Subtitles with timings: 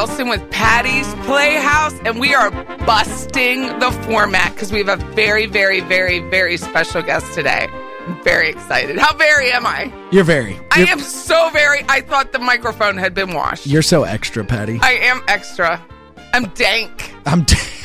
[0.00, 0.32] afternoon.
[0.32, 2.50] It's Patty Wilson with Patty's Playhouse, and we are
[2.84, 7.68] busting the format because we have a very, very, very, very special guest today.
[8.06, 8.98] I'm very excited.
[8.98, 9.92] How very am I?
[10.10, 10.58] You're very.
[10.70, 11.84] I you're, am so very.
[11.88, 13.66] I thought the microphone had been washed.
[13.66, 14.78] You're so extra, Patty.
[14.82, 15.84] I am extra.
[16.32, 17.14] I'm dank.
[17.26, 17.44] I'm.
[17.44, 17.68] dank.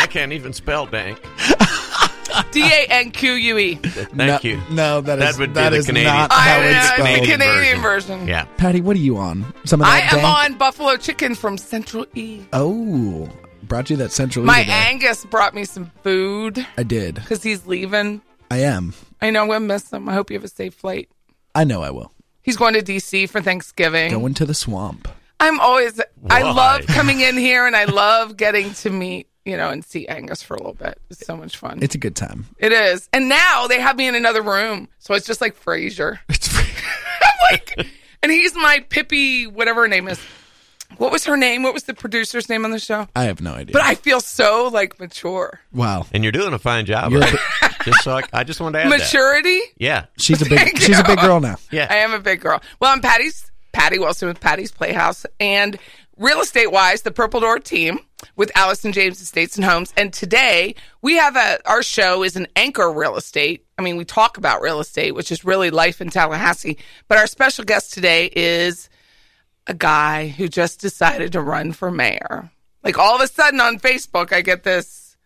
[0.00, 1.20] I can't even spell dank.
[2.52, 3.74] D A N Q U E.
[3.76, 4.60] Thank no, you.
[4.70, 6.96] No, that That is would be that the Canadian- not how know, it's it's uh,
[6.96, 7.26] the spelled.
[7.28, 8.28] Canadian version.
[8.28, 8.44] Yeah.
[8.56, 9.44] Patty, what are you on?
[9.64, 10.52] Some of I that am dank?
[10.52, 12.40] on Buffalo Chicken from Central E.
[12.52, 13.28] Oh,
[13.64, 14.44] brought you that central.
[14.44, 14.72] My E today.
[14.88, 17.16] Angus brought me some food I did.
[17.16, 18.22] because he's leaving.
[18.50, 18.94] I am.
[19.20, 20.08] I know I'm going to miss him.
[20.08, 21.10] I hope you have a safe flight.
[21.54, 22.12] I know I will.
[22.42, 24.10] He's going to DC for Thanksgiving.
[24.10, 25.06] Going to the swamp.
[25.40, 29.70] I'm always I love coming in here and I love getting to meet, you know,
[29.70, 31.00] and see Angus for a little bit.
[31.10, 31.78] It's so much fun.
[31.82, 32.46] It's a good time.
[32.58, 33.08] it is.
[33.12, 34.88] And now they have me in another room.
[34.98, 36.18] So it's just like Frasier.
[36.28, 37.86] It's I'm like
[38.22, 40.20] and he's my Pippi, whatever her name is.
[40.96, 41.62] What was her name?
[41.62, 43.06] What was the producer's name on the show?
[43.14, 43.72] I have no idea.
[43.74, 45.60] But I feel so like mature.
[45.72, 47.12] wow, And you're doing a fine job.
[47.12, 47.40] You're of it.
[47.84, 48.98] just so I, I just wanted to add that.
[48.98, 49.60] Maturity?
[49.76, 50.06] Yeah.
[50.16, 50.58] she's a big.
[50.58, 51.56] Thank she's a big girl now.
[51.70, 51.86] Yeah.
[51.90, 52.60] I am a big girl.
[52.80, 55.78] Well, I'm Patty's Patty Wilson with Patty's Playhouse and
[56.18, 58.00] real estate wise, the Purple Door team
[58.36, 59.92] with Allison James Estates and Homes.
[59.96, 63.64] And today we have a our show is an anchor real estate.
[63.78, 66.78] I mean, we talk about real estate, which is really life in Tallahassee.
[67.06, 68.88] But our special guest today is
[69.66, 72.50] a guy who just decided to run for mayor.
[72.82, 75.16] Like all of a sudden on Facebook, I get this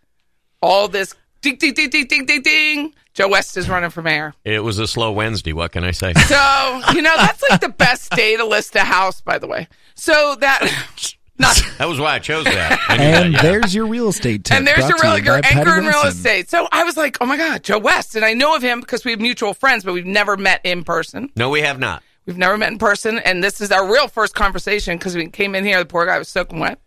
[0.61, 2.95] all this ding ding ding ding ding ding ding.
[3.15, 4.33] Joe West is running for mayor.
[4.43, 5.53] It was a slow Wednesday.
[5.53, 6.15] What can I say?
[6.15, 9.69] So, you know, that's like the best day to list a house, by the way.
[9.95, 10.61] So that,
[11.39, 12.79] not, That was why I chose that.
[12.89, 13.51] I And that, yeah.
[13.51, 14.57] there's your real estate tip.
[14.57, 16.11] and there's your real, your by Patty anchor in real Wilson.
[16.11, 16.51] estate.
[16.51, 18.15] So I was like, oh my God, Joe West.
[18.17, 20.85] And I know of him because we have mutual friends, but we've never met in
[20.85, 21.31] person.
[21.37, 22.03] No, we have not.
[22.27, 23.19] We've never met in person.
[23.19, 26.19] And this is our real first conversation because we came in here, the poor guy
[26.19, 26.79] was soaking wet.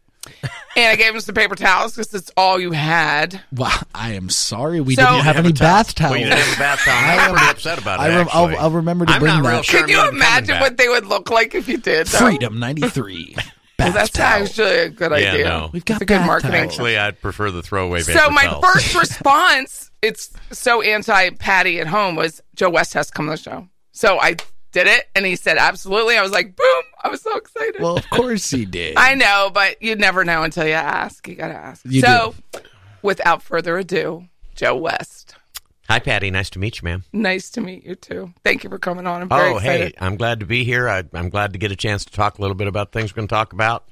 [0.76, 3.42] And I gave him some paper towels because it's all you had.
[3.52, 5.68] Well, I am sorry we So- didn't have any a towel.
[5.68, 6.12] bath towels.
[6.12, 6.96] Well, didn't have a bath towel.
[7.20, 8.04] I'm pretty upset about it.
[8.04, 8.58] I rem- I'll.
[8.58, 9.52] I'll remember to I'm bring not that.
[9.52, 12.08] real sure Can you imagine what they would look like if you did?
[12.08, 12.20] Though?
[12.20, 13.36] Freedom ninety three.
[13.78, 15.44] Well, that's actually a good Yeah, idea.
[15.46, 15.70] no.
[15.74, 16.52] We've got It's a good marketing.
[16.54, 16.72] towels.
[16.74, 18.66] Actually, I'd prefer the throwaway paper So my towels.
[18.66, 23.32] first response, it's so anti Patty at home, was Joe West has to come on
[23.36, 23.68] the show.
[23.92, 24.36] So I
[24.76, 26.18] did it, and he said absolutely.
[26.18, 26.84] I was like, boom!
[27.04, 27.82] I was so excited.
[27.82, 28.96] Well, of course he did.
[28.98, 31.26] I know, but you never know until you ask.
[31.28, 31.84] You gotta ask.
[31.86, 32.36] You so,
[33.02, 34.26] without further ado,
[34.56, 35.36] Joe West.
[35.88, 36.30] Hi, Patty.
[36.32, 37.04] Nice to meet you, ma'am.
[37.14, 38.34] Nice to meet you too.
[38.44, 39.22] Thank you for coming on.
[39.22, 39.88] I'm very Oh, excited.
[39.90, 40.90] hey, I'm glad to be here.
[40.90, 43.18] I, I'm glad to get a chance to talk a little bit about things we're
[43.18, 43.86] going to talk about.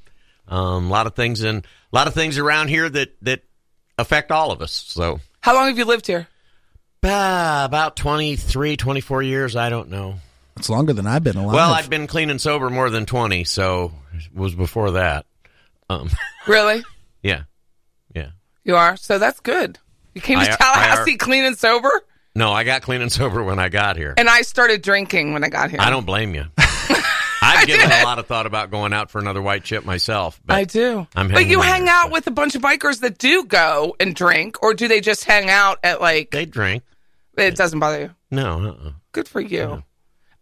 [0.48, 3.44] Um, a lot of things and a lot of things around here that that
[3.98, 4.72] affect all of us.
[4.72, 6.28] So How long have you lived here?
[7.04, 9.56] uh, about 23, 24 years.
[9.56, 10.16] I don't know.
[10.58, 11.56] It's longer than I've been alive.
[11.56, 15.26] Well, I've been clean and sober more than 20, so it was before that.
[15.90, 16.10] Um,
[16.48, 16.84] Really?
[17.22, 17.44] yeah,
[18.14, 18.30] yeah.
[18.64, 18.96] You are.
[18.98, 19.80] So that's good.
[20.14, 21.90] You came to I- I Tallahassee are- clean and sober,
[22.36, 24.14] No, I got clean and sober when I got here.
[24.18, 25.80] and I started drinking when I got here.
[25.82, 26.46] I don't blame you.
[27.46, 30.40] I've given a lot of thought about going out for another white chip myself.
[30.46, 31.06] But I do.
[31.16, 34.64] I'm but you hang out with a bunch of bikers that do go and drink,
[34.64, 36.32] or do they just hang out at like?
[36.32, 36.84] They drink.
[37.38, 38.10] It doesn't bother you.
[38.32, 38.92] No, uh-uh.
[39.12, 39.84] Good for you.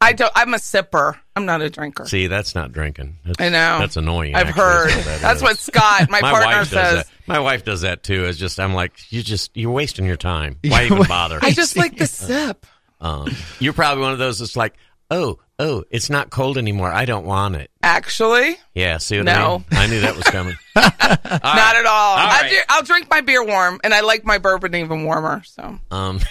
[0.01, 0.31] I don't.
[0.35, 1.15] I'm a sipper.
[1.35, 2.05] I'm not a drinker.
[2.07, 3.17] See, that's not drinking.
[3.23, 3.79] That's, I know.
[3.79, 4.35] That's annoying.
[4.35, 4.89] I've actually, heard.
[4.89, 7.11] is what that That's what Scott, my, my partner, says.
[7.27, 8.25] My wife does that too.
[8.25, 10.57] It's just I'm like, you just you're wasting your time.
[10.67, 11.39] Why even bother?
[11.41, 12.65] I just like the sip.
[12.99, 13.29] um,
[13.59, 14.73] you're probably one of those that's like,
[15.09, 16.91] oh, oh, it's not cold anymore.
[16.91, 17.69] I don't want it.
[17.83, 19.59] Actually, Yeah, see what I No.
[19.59, 19.65] mean?
[19.71, 20.55] I knew that was coming.
[20.75, 22.17] not at all.
[22.17, 22.53] all right.
[22.69, 25.43] I'll, drink my beer warm, and I like my bourbon even warmer.
[25.45, 26.25] So Um, I.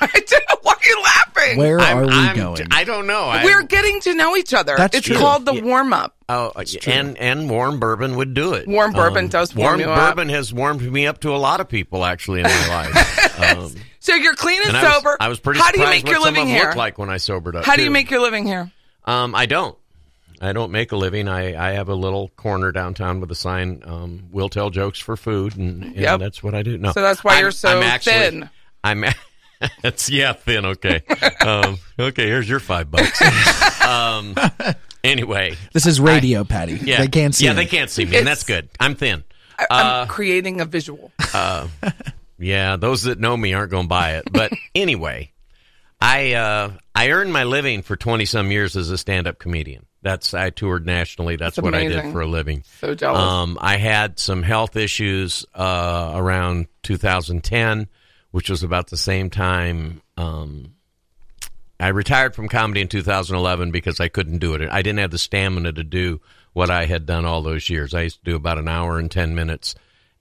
[0.62, 1.58] Why are you laughing?
[1.58, 2.66] Where I'm- are we I'm- going?
[2.70, 3.28] I don't know.
[3.44, 4.74] We're getting to know each other.
[4.76, 5.16] That's it's true.
[5.16, 6.14] called the warm up.
[6.28, 6.52] Oh,
[6.86, 8.66] and and warm bourbon would do it.
[8.66, 10.08] Um, Warm bourbon does warm warm you up.
[10.10, 13.56] bourbon has warmed me up to a lot of people actually in my life.
[13.56, 15.16] Um, So you're clean and, and I was, sober.
[15.20, 16.72] I was pretty How do you make your living here?
[16.76, 17.64] like when I sobered up.
[17.64, 17.92] How do you too.
[17.92, 18.70] make your living here?
[19.04, 19.76] Um, I don't.
[20.40, 21.28] I don't make a living.
[21.28, 23.82] I, I have a little corner downtown with a sign.
[23.86, 26.20] Um, we'll tell jokes for food, and, and Yep.
[26.20, 26.76] that's what I do.
[26.76, 28.50] No, So that's why I'm- you're so I'm actually, thin.
[28.84, 29.04] I'm.
[29.84, 30.66] It's yeah, thin.
[30.66, 31.02] Okay.
[31.40, 32.26] um, okay.
[32.26, 33.20] Here's your five bucks.
[33.82, 34.34] um,
[35.02, 36.74] anyway, this is radio, Patty.
[36.82, 37.44] yeah, They can't see.
[37.46, 37.56] Yeah, me.
[37.56, 38.68] they can't see me, and It's- that's good.
[38.80, 39.24] I'm thin.
[39.58, 41.10] I, I'm creating a visual.
[42.38, 44.30] Yeah, those that know me aren't going to buy it.
[44.30, 45.32] But anyway,
[46.00, 49.86] I uh, I earned my living for twenty some years as a stand up comedian.
[50.02, 51.36] That's I toured nationally.
[51.36, 52.62] That's, That's what I did for a living.
[52.80, 53.18] So jealous.
[53.20, 57.88] Um, I had some health issues uh, around 2010,
[58.30, 60.72] which was about the same time um,
[61.78, 64.68] I retired from comedy in 2011 because I couldn't do it.
[64.70, 66.20] I didn't have the stamina to do
[66.54, 67.92] what I had done all those years.
[67.92, 69.74] I used to do about an hour and 10 minutes.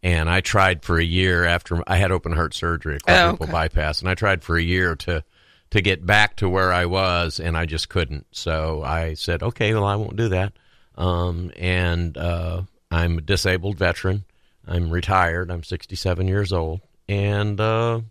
[0.03, 3.43] And I tried for a year after I had open heart surgery, a quadruple Oh,
[3.45, 3.51] okay.
[3.53, 5.23] bypass, and I tried for a year to
[5.71, 8.27] to get back to where I was, and I just couldn't.
[8.31, 10.53] So I said, okay, well, I won't do that.
[10.95, 12.61] Um, and uh,
[12.91, 14.25] I'm a disabled veteran.
[14.67, 15.49] I'm retired.
[15.49, 18.01] I'm 67 years old, and uh,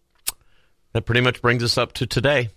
[0.92, 2.50] that pretty much brings us up to today.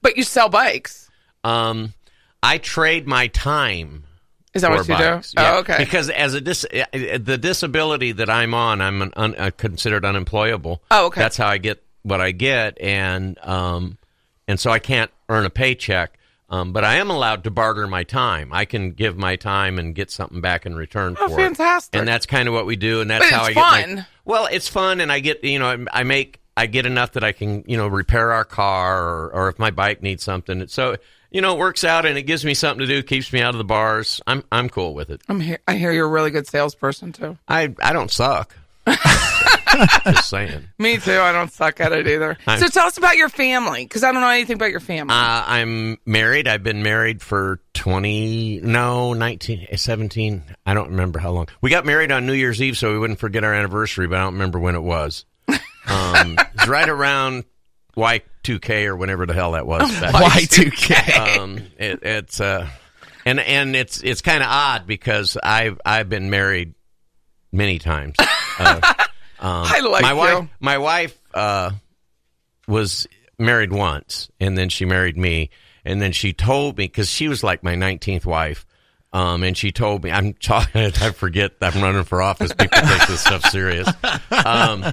[0.00, 1.10] But you sell bikes.
[1.44, 1.92] Um,
[2.42, 4.04] I trade my time
[4.54, 5.32] Is that what you bikes.
[5.32, 5.40] do?
[5.42, 5.76] Yeah, Oh, okay.
[5.78, 10.82] Because as a dis- the disability that I'm on, I'm an un- uh, considered unemployable.
[10.90, 11.20] Oh, okay.
[11.20, 13.96] That's how I get what I get, and um,
[14.48, 16.18] and so I can't earn a paycheck.
[16.50, 18.52] Um, but I am allowed to barter my time.
[18.52, 21.44] I can give my time and get something back in return Oh, for it.
[21.44, 21.98] fantastic.
[21.98, 24.06] And that's kind of what we do, and that's But how I get my.
[24.24, 27.24] Well, it's fun, and I get you know I I make I get enough that
[27.24, 30.66] I can you know repair our car or, or if my bike needs something.
[30.68, 30.96] So
[31.30, 33.54] you know it works out, and it gives me something to do, keeps me out
[33.54, 34.20] of the bars.
[34.26, 35.22] I'm I'm cool with it.
[35.28, 35.42] I'm.
[35.66, 37.38] I hear you're a really good salesperson too.
[37.48, 38.56] I I don't suck.
[40.04, 40.64] Just saying.
[40.78, 41.18] Me too.
[41.18, 42.36] I don't suck at it either.
[42.46, 45.14] I'm- so tell us about your family, because I don't know anything about your family.
[45.14, 46.46] Uh, I'm married.
[46.48, 50.42] I've been married for 20, no, 19, eh, 17.
[50.66, 51.48] I don't remember how long.
[51.60, 54.22] We got married on New Year's Eve, so we wouldn't forget our anniversary, but I
[54.24, 55.24] don't remember when it was.
[55.84, 57.42] Um, it's right around
[57.96, 59.82] Y2K or whenever the hell that was.
[59.90, 61.38] Y2K.
[61.38, 62.68] um, it, it's uh,
[63.26, 66.74] and and it's it's kind of odd because I've I've been married
[67.50, 68.14] many times.
[68.58, 68.80] Uh,
[69.42, 70.16] um, I like my you.
[70.16, 70.48] wife.
[70.60, 71.70] My wife uh,
[72.66, 73.06] was
[73.38, 75.50] married once, and then she married me,
[75.84, 78.64] and then she told me because she was like my nineteenth wife.
[79.14, 82.52] Um, and she told me, I'm talking, I forget I'm running for office.
[82.54, 83.86] People take this stuff serious.
[84.30, 84.90] Um,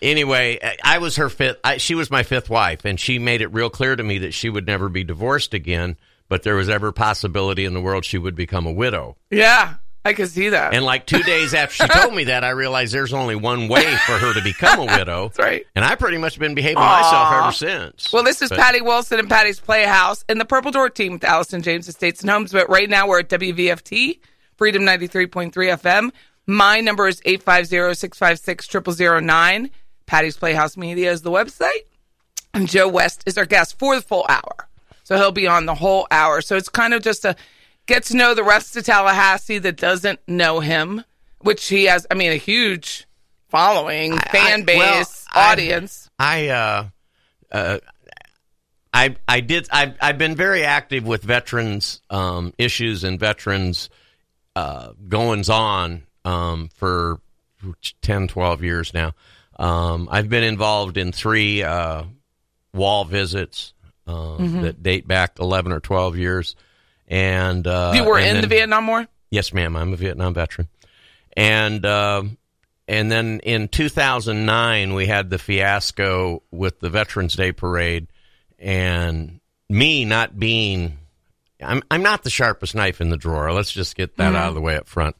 [0.00, 1.58] anyway, I was her fifth.
[1.64, 4.32] I, she was my fifth wife, and she made it real clear to me that
[4.32, 5.96] she would never be divorced again.
[6.28, 9.16] But there was ever possibility in the world she would become a widow.
[9.30, 9.74] yeah,
[10.04, 10.74] I can see that.
[10.74, 13.84] And like two days after she told me that, I realized there's only one way
[14.04, 15.28] for her to become a widow.
[15.34, 15.64] That's right.
[15.76, 18.12] And I pretty much been behaving myself ever since.
[18.12, 21.22] Well, this is But- Patty Wilson and Patty's Playhouse and the Purple Door team with
[21.24, 22.50] Allison James Estates and Homes.
[22.52, 24.18] But right now we're at WVFT,
[24.56, 26.10] Freedom 93.3 FM.
[26.46, 29.70] My number is 850-656-0009.
[30.06, 31.84] Patty's Playhouse Media is the website.
[32.54, 34.68] And Joe West is our guest for the full hour.
[35.04, 36.40] So he'll be on the whole hour.
[36.42, 37.34] So it's kind of just a
[37.86, 41.04] get to know the rest of Tallahassee that doesn't know him,
[41.40, 43.06] which he has, I mean, a huge
[43.48, 46.10] following, fan I- base, well, audience.
[46.18, 46.88] I uh,
[47.50, 47.78] uh,
[48.92, 53.90] I I did I've I've been very active with veterans um, issues and veterans
[54.54, 57.20] uh, goings on um, for
[58.02, 59.12] 10, 12 years now.
[59.58, 62.04] Um, I've been involved in three uh,
[62.74, 63.74] wall visits
[64.06, 66.56] um, that date back eleven or twelve years,
[67.12, 69.06] and uh, you were and in the Vietnam War?
[69.30, 69.76] Yes, ma'am.
[69.76, 70.68] I'm a Vietnam veteran.
[71.36, 72.38] And um
[72.88, 78.08] and then in 2009, we had the fiasco with the Veterans Day parade,
[78.58, 80.98] and me not being,
[81.62, 83.52] I'm I'm not the sharpest knife in the drawer.
[83.52, 85.14] Let's just get that out of the way up front.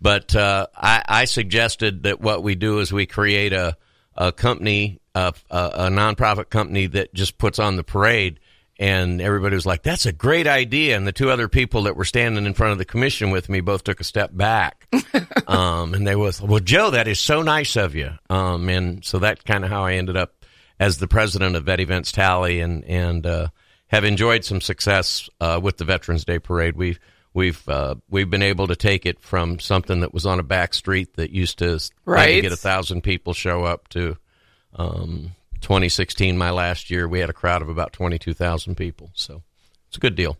[0.00, 3.76] But uh, I, I suggested that what we do is we create a
[4.14, 8.40] a company, a, a, a nonprofit company that just puts on the parade.
[8.80, 12.04] And everybody was like, "That's a great idea." And the two other people that were
[12.06, 14.88] standing in front of the commission with me both took a step back,
[15.46, 19.18] um, and they was, "Well, Joe, that is so nice of you." Um, and so
[19.18, 20.32] that's kind of how I ended up
[20.78, 23.48] as the president of Vet Events Tally, and and uh,
[23.88, 26.74] have enjoyed some success uh, with the Veterans Day Parade.
[26.74, 26.98] We've
[27.34, 30.72] we've uh, we've been able to take it from something that was on a back
[30.72, 32.40] street that used to Right.
[32.40, 34.16] get a thousand people show up to
[34.74, 39.10] um, 2016, my last year, we had a crowd of about 22,000 people.
[39.14, 39.42] So
[39.88, 40.36] it's a good deal.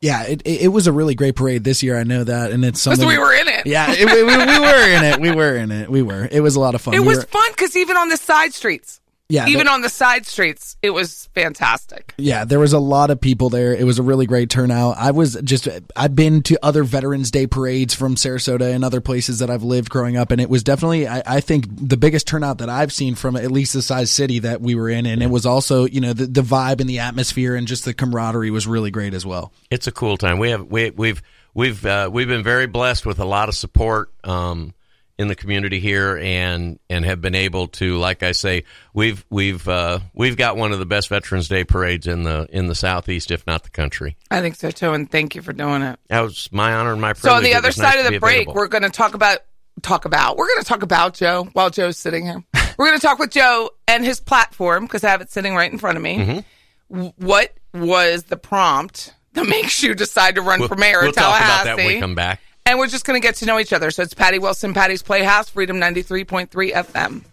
[0.00, 1.96] Yeah, it, it it was a really great parade this year.
[1.96, 3.66] I know that, and it's Because something we were in it.
[3.68, 5.20] Yeah, it, we, we, we were in it.
[5.20, 5.88] We were in it.
[5.88, 6.26] We were.
[6.28, 6.94] It was a lot of fun.
[6.94, 9.00] It We was were- fun because even on the side streets,
[9.32, 12.12] yeah, even there, on the side streets, it was fantastic.
[12.18, 12.44] yeah.
[12.44, 13.74] There was a lot of people there.
[13.74, 14.96] It was a really great turnout.
[14.98, 15.68] I was just.
[15.96, 19.88] I've been to other Veterans Day parades from Sarasota and other places that I've lived
[19.88, 21.08] growing up, and it was definitely.
[21.08, 24.40] I, I think the biggest turnout that I've seen from at least the size city
[24.40, 26.98] that we were in, and it was also you know the the vibe and the
[26.98, 29.50] atmosphere and just the camaraderie was really great as well.
[29.70, 30.38] It's a cool time.
[30.38, 31.22] We have we, we've
[31.54, 34.74] we've uh, we've been very blessed with a lot of support um,
[35.18, 38.64] in the community here, and and have been able to, like I say,
[38.94, 42.66] we've we've uh, we've got one of the best Veterans Day parades in the in
[42.66, 44.16] the southeast, if not the country.
[44.30, 45.98] I think so too, and thank you for doing it.
[46.08, 47.30] That was my honor and my privilege.
[47.30, 48.54] So on the other was nice side of the break, available.
[48.54, 49.38] we're going to talk about
[49.82, 50.36] talk about.
[50.36, 52.42] We're going to talk about Joe while Joe's sitting here.
[52.78, 55.70] we're going to talk with Joe and his platform because I have it sitting right
[55.70, 56.16] in front of me.
[56.18, 57.06] Mm-hmm.
[57.24, 61.14] what was the prompt that makes you decide to run We'll, for mayor we'll of
[61.14, 61.52] talk Tallahassee?
[61.52, 62.40] about that when we come back.
[62.64, 63.90] And we're just going to get to know each other.
[63.90, 67.24] So it's Patty Wilson, Patty's Playhouse, Freedom 93.3 FM.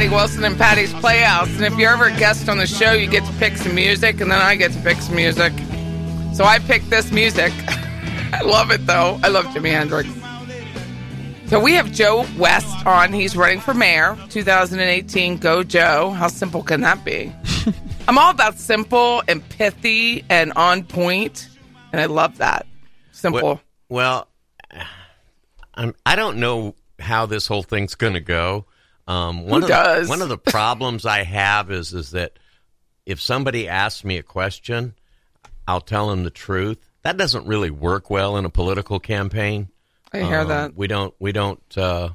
[0.00, 1.54] Patty Wilson and Patty's Playhouse.
[1.56, 4.22] And if you're ever a guest on the show, you get to pick some music,
[4.22, 5.52] and then I get to pick some music.
[6.32, 7.52] So I picked this music.
[8.32, 9.20] I love it, though.
[9.22, 10.08] I love Jimi Hendrix.
[11.50, 13.12] So we have Joe West on.
[13.12, 15.36] He's running for mayor 2018.
[15.36, 16.12] Go, Joe.
[16.12, 17.30] How simple can that be?
[18.08, 21.46] I'm all about simple and pithy and on point,
[21.92, 22.66] and I love that.
[23.12, 23.42] Simple.
[23.42, 24.28] Well, well
[25.74, 28.64] I'm, I don't know how this whole thing's going to go.
[29.10, 30.06] Um, one Who of does?
[30.06, 32.38] The, one of the problems I have is is that
[33.06, 34.94] if somebody asks me a question,
[35.66, 36.78] I'll tell them the truth.
[37.02, 39.68] That doesn't really work well in a political campaign.
[40.12, 40.76] I hear Um, that.
[40.76, 41.14] we don't.
[41.18, 41.60] We don't.
[41.76, 42.10] Uh,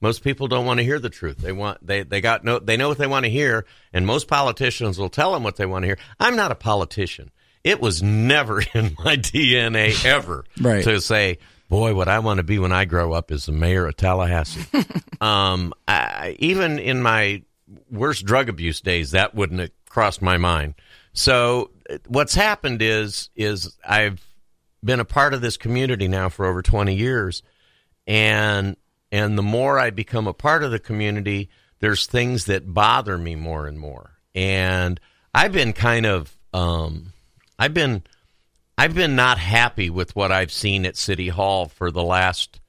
[0.00, 1.38] most people don't want to hear the truth.
[1.38, 1.84] They want.
[1.86, 2.58] They they got no.
[2.58, 5.66] They know what they want to hear, and most politicians will tell them what they
[5.66, 5.98] want to hear.
[6.18, 7.30] I'm not a politician.
[7.64, 10.84] It was never in my DNA ever Right.
[10.84, 11.38] to say,
[11.70, 14.66] "Boy, what I want to be when I grow up is the mayor of Tallahassee."
[15.22, 17.42] um, I, even in my
[17.90, 20.74] worst drug abuse days, that wouldn't have crossed my mind.
[21.14, 21.70] So
[22.06, 24.20] what's happened is is I've
[24.84, 27.42] been a part of this community now for over 20 years
[28.06, 28.76] and
[29.12, 31.50] and the more I become a part of the community
[31.80, 35.00] there's things that bother me more and more and
[35.34, 37.12] I've been kind of um
[37.58, 38.04] I've been
[38.80, 42.62] I've been not happy with what I've seen at City Hall for the last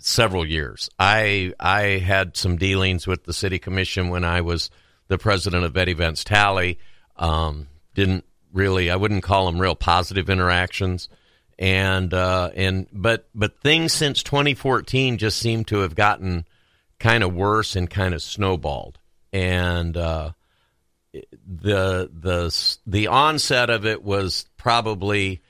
[0.00, 0.90] several years.
[0.98, 4.70] I I had some dealings with the city commission when I was
[5.06, 6.80] the president of Vet Events Tally.
[7.14, 11.08] Um, didn't really I wouldn't call them real positive interactions.
[11.56, 16.44] And uh, and but but things since 2014 just seem to have gotten
[16.98, 18.98] kind of worse and kind of snowballed.
[19.32, 20.32] And uh,
[21.46, 25.42] the the the onset of it was probably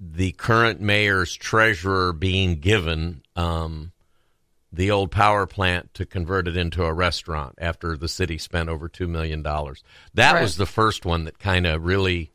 [0.00, 3.90] the current mayor's treasurer being given um,
[4.72, 8.88] the old power plant to convert it into a restaurant after the city spent over
[8.88, 9.82] two million dollars.
[10.14, 10.42] That Right.
[10.42, 12.30] was the first one that kind of really,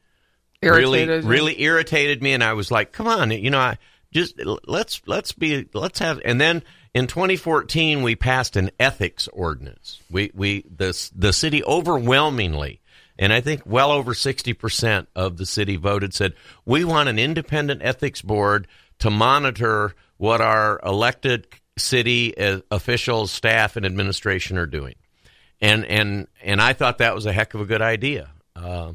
[0.61, 1.29] Irritated really, you?
[1.29, 3.77] really irritated me, and I was like, "Come on, you know, I
[4.11, 4.35] just
[4.65, 6.63] let's let's be let's have." And then
[6.93, 9.99] in 2014, we passed an ethics ordinance.
[10.11, 12.81] We we the the city overwhelmingly.
[13.17, 16.33] And I think well over 60% of the city voted said,
[16.65, 18.67] we want an independent ethics board
[18.99, 21.47] to monitor what our elected
[21.77, 24.95] city uh, officials, staff, and administration are doing.
[25.61, 28.31] And, and, and I thought that was a heck of a good idea.
[28.55, 28.93] Uh,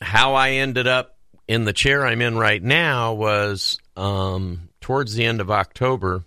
[0.00, 1.16] how I ended up
[1.48, 6.26] in the chair I'm in right now was um, towards the end of October.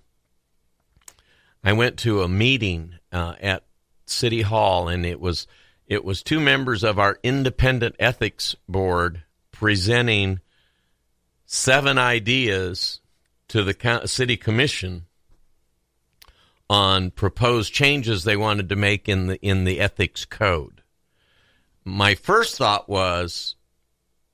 [1.63, 3.67] I went to a meeting uh, at
[4.07, 5.45] City Hall, and it was
[5.85, 9.21] it was two members of our independent ethics board
[9.51, 10.39] presenting
[11.45, 12.99] seven ideas
[13.49, 15.05] to the city commission
[16.67, 20.81] on proposed changes they wanted to make in the in the ethics code.
[21.85, 23.55] My first thought was,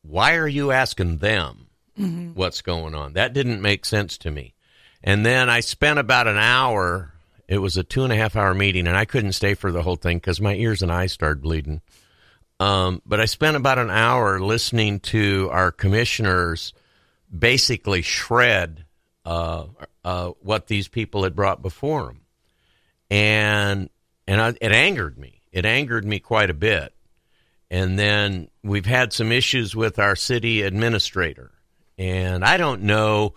[0.02, 3.14] why are you asking them what's going on?
[3.14, 4.54] That didn't make sense to me.
[5.04, 7.14] And then I spent about an hour.
[7.48, 9.82] It was a two and a half hour meeting, and I couldn't stay for the
[9.82, 11.82] whole thing because my ears and eyes started bleeding.
[12.60, 16.74] Um, but I spent about an hour listening to our commissioners
[17.38, 18.86] basically shred
[19.26, 19.66] uh,
[20.06, 22.22] uh, what these people had brought before them,
[23.10, 23.90] and
[24.28, 25.42] and I, it angered me.
[25.52, 26.94] It angered me quite a bit.
[27.70, 31.53] And then we've had some issues with our city administrator,
[31.98, 33.36] and I don't know.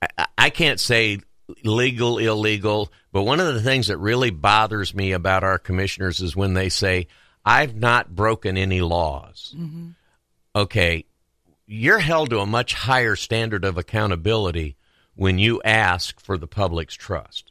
[0.00, 1.20] I, I can't say
[1.64, 6.34] legal, illegal, but one of the things that really bothers me about our commissioners is
[6.36, 7.08] when they say,
[7.44, 9.54] I've not broken any laws.
[10.54, 11.04] Okay,
[11.66, 14.76] you're held to a much higher standard of accountability
[15.14, 17.50] when you ask for the public's trust.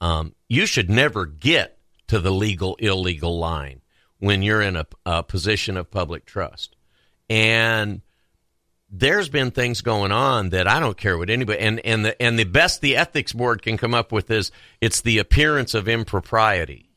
[0.00, 3.80] Um, you should never get to the legal illegal line
[4.18, 6.76] when you're in a, a position of public trust.
[7.28, 8.02] And
[8.90, 12.38] there's been things going on that I don't care what anybody and and the and
[12.38, 16.88] the best the ethics board can come up with is it's the appearance of impropriety.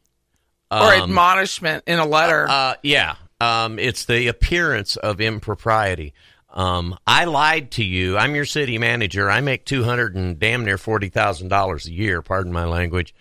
[0.71, 2.47] or admonishment in a letter.
[2.47, 6.13] Uh, yeah, um, it's the appearance of impropriety.
[6.51, 8.17] Um, I lied to you.
[8.17, 9.29] I'm your city manager.
[9.29, 12.21] I make two hundred and damn near forty thousand dollars a year.
[12.21, 13.15] Pardon my language.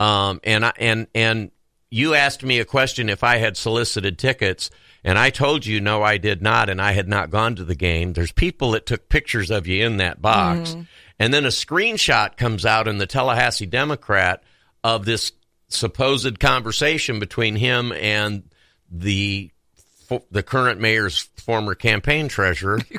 [0.00, 1.50] Um, and I, and and
[1.90, 4.70] you asked me a question if I had solicited tickets,
[5.06, 7.76] and I told you no, I did not, and I had not gone to the
[7.76, 8.12] game.
[8.12, 10.74] There's people that took pictures of you in that box,
[11.20, 14.42] and then a screenshot comes out in the Tallahassee Democrat
[14.82, 15.30] of this
[15.68, 18.42] supposed conversation between him and
[18.90, 19.50] the
[20.30, 22.80] the current mayor's former campaign treasurer.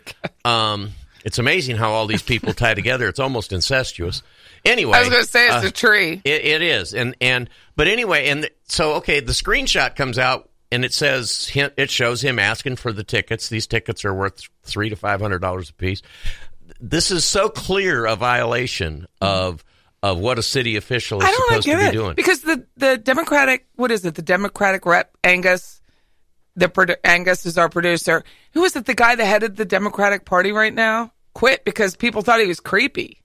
[0.45, 0.91] Um,
[1.25, 3.09] it's amazing how all these people tie together.
[3.09, 4.23] It's almost incestuous.
[4.63, 6.21] Anyway, I was going to say it's uh, a tree.
[6.23, 10.83] it, it is, and and but anyway, and so okay, the screenshot comes out and
[10.85, 13.49] it says it shows him asking for the tickets.
[13.49, 16.01] These tickets are worth three to five hundred dollars a piece.
[16.79, 19.63] This is so clear a violation of
[20.03, 22.15] of what a city official is I don't supposed to be it doing.
[22.15, 24.15] because the the Democratic what is it?
[24.15, 25.81] The Democratic rep Angus,
[26.55, 28.23] the produ- Angus is our producer.
[28.53, 28.85] Who is it?
[28.85, 32.59] The guy that headed the Democratic Party right now quit because people thought he was
[32.59, 33.23] creepy.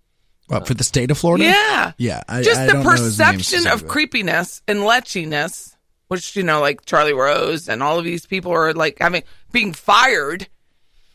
[0.48, 1.44] What, for the state of Florida?
[1.44, 2.22] Yeah, Yeah.
[2.28, 5.71] I, just I the don't know his name perception of creepiness and lechiness,
[6.12, 9.72] which you know, like Charlie Rose and all of these people are like having being
[9.72, 10.46] fired,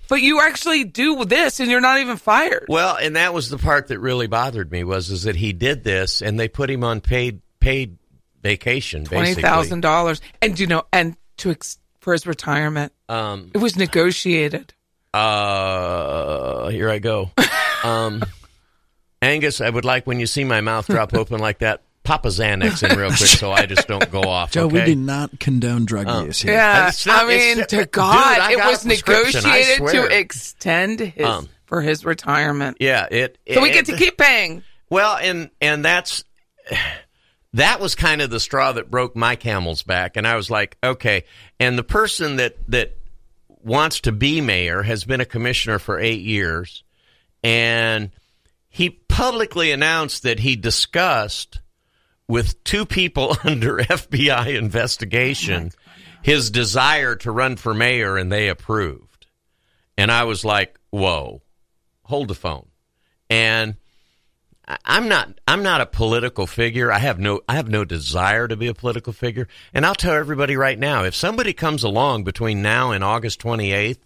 [0.09, 2.65] but you actually do this and you're not even fired.
[2.67, 5.83] Well, and that was the part that really bothered me was is that he did
[5.83, 7.97] this and they put him on paid paid
[8.43, 13.57] vacation twenty thousand dollars, and you know, and to ex- for his retirement, Um, it
[13.57, 14.73] was negotiated.
[15.13, 17.31] uh, here I go.
[17.83, 18.23] Um,
[19.21, 22.29] Angus, I would like when you see my mouth drop open like that, pop a
[22.29, 24.51] Xanax in real quick so I just don't go off.
[24.51, 24.85] Joe, we okay?
[24.93, 26.53] do not condone drug use here.
[26.53, 30.17] Yeah, It's not- I mean, to God, I it was a prescription, I negotiated to
[30.17, 33.37] extend his Um, for his retirement, Yeah, it.
[33.53, 34.63] so we get to keep paying.
[34.89, 36.23] Well, and and that's
[37.53, 40.77] that was kind of the straw that broke my camel's back, and I was like,
[40.83, 41.23] okay.
[41.59, 42.95] And the person that that
[43.63, 46.83] wants to be mayor has been a commissioner for eight years,
[47.43, 48.11] and
[48.69, 51.59] he publicly announced that he discussed
[52.27, 55.91] with two people under FBI investigation oh
[56.27, 59.27] his desire to run for mayor, and they approved.
[59.97, 61.41] And I was like, whoa,
[62.03, 62.67] hold the phone.
[63.29, 63.77] And
[64.83, 66.91] I'm not I'm not a political figure.
[66.91, 69.47] I have no I have no desire to be a political figure.
[69.73, 73.99] And I'll tell everybody right now, if somebody comes along between now and August 28th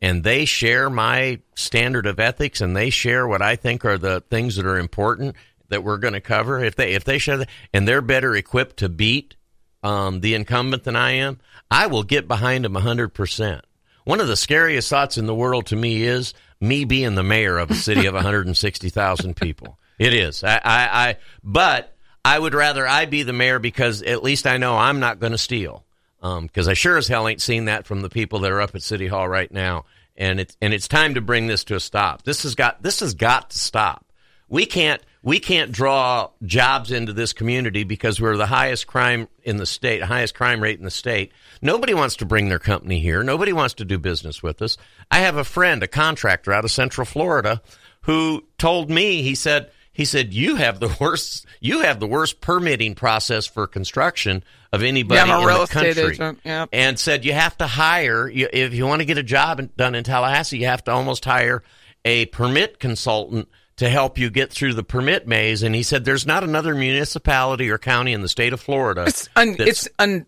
[0.00, 4.22] and they share my standard of ethics and they share what I think are the
[4.22, 5.36] things that are important
[5.68, 8.78] that we're going to cover, if they if they share that and they're better equipped
[8.78, 9.36] to beat
[9.82, 11.38] um, the incumbent than I am,
[11.70, 13.60] I will get behind them 100%.
[14.04, 17.58] One of the scariest thoughts in the world to me is me being the mayor
[17.58, 19.78] of a city of 160,000 people.
[19.98, 20.44] It is.
[20.44, 24.58] I, I, I, but I would rather I be the mayor because at least I
[24.58, 25.84] know I'm not going to steal.
[26.20, 28.82] Because I sure as hell ain't seen that from the people that are up at
[28.82, 29.84] City Hall right now,
[30.16, 32.22] and it's and it's time to bring this to a stop.
[32.22, 34.04] This has got this has got to stop.
[34.48, 39.56] We can't we can't draw jobs into this community because we're the highest crime in
[39.56, 41.32] the state, highest crime rate in the state.
[41.60, 43.24] Nobody wants to bring their company here.
[43.24, 44.76] Nobody wants to do business with us.
[45.10, 47.60] I have a friend, a contractor out of Central Florida,
[48.02, 52.40] who told me he said he said you have the worst you have the worst
[52.40, 56.12] permitting process for construction of anybody Yeah, I'm a in real the country.
[56.12, 56.68] agent, yep.
[56.72, 60.04] And said you have to hire if you want to get a job done in
[60.04, 61.64] Tallahassee, you have to almost hire
[62.04, 65.62] a permit consultant to help you get through the permit maze.
[65.62, 69.04] And he said there's not another municipality or county in the state of Florida.
[69.06, 70.26] It's un, it's un,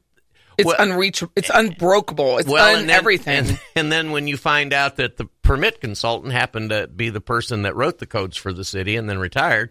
[0.58, 1.32] it's Well- unreachable.
[1.36, 2.38] It's unbreakable.
[2.38, 3.38] It's well, un and then, everything.
[3.38, 7.20] And, and then when you find out that the permit consultant happened to be the
[7.20, 9.70] person that wrote the codes for the city and then retired,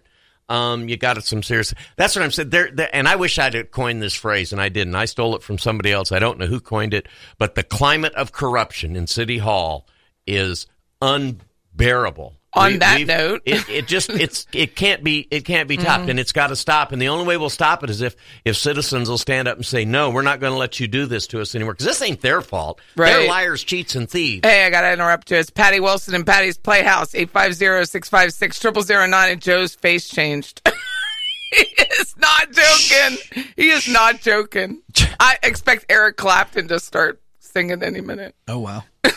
[0.49, 1.73] um, you got it some serious.
[1.97, 2.49] That's what I'm saying.
[2.51, 4.95] There, there, and I wish I'd have coined this phrase, and I didn't.
[4.95, 6.13] I stole it from somebody else.
[6.13, 9.87] I don't know who coined it, but the climate of corruption in City Hall
[10.25, 10.65] is
[11.01, 12.35] unbearable.
[12.57, 13.41] On that we've- note.
[13.45, 16.09] it, it just it's it can't be it can't be topped, Mm-hmm.
[16.11, 16.91] and it's got to stop.
[16.91, 18.15] And the only way we'll stop it is if
[18.45, 21.05] if citizens will stand up and say, "No, we're not going to let you do
[21.05, 22.79] this to us anymore," because this ain't their fault.
[22.95, 24.47] They're liars, cheats, and thieves.
[24.47, 25.37] Hey, I got to interrupt you.
[25.37, 30.61] It's Patty Wilson and Patty's Playhouse, 850-656-0009, and Joe's face changed.
[31.51, 31.61] he
[31.99, 33.17] is not joking.
[33.55, 34.81] He is not joking.
[35.19, 38.35] I expect Eric Clapton to start singing any minute.
[38.47, 38.83] Oh wow.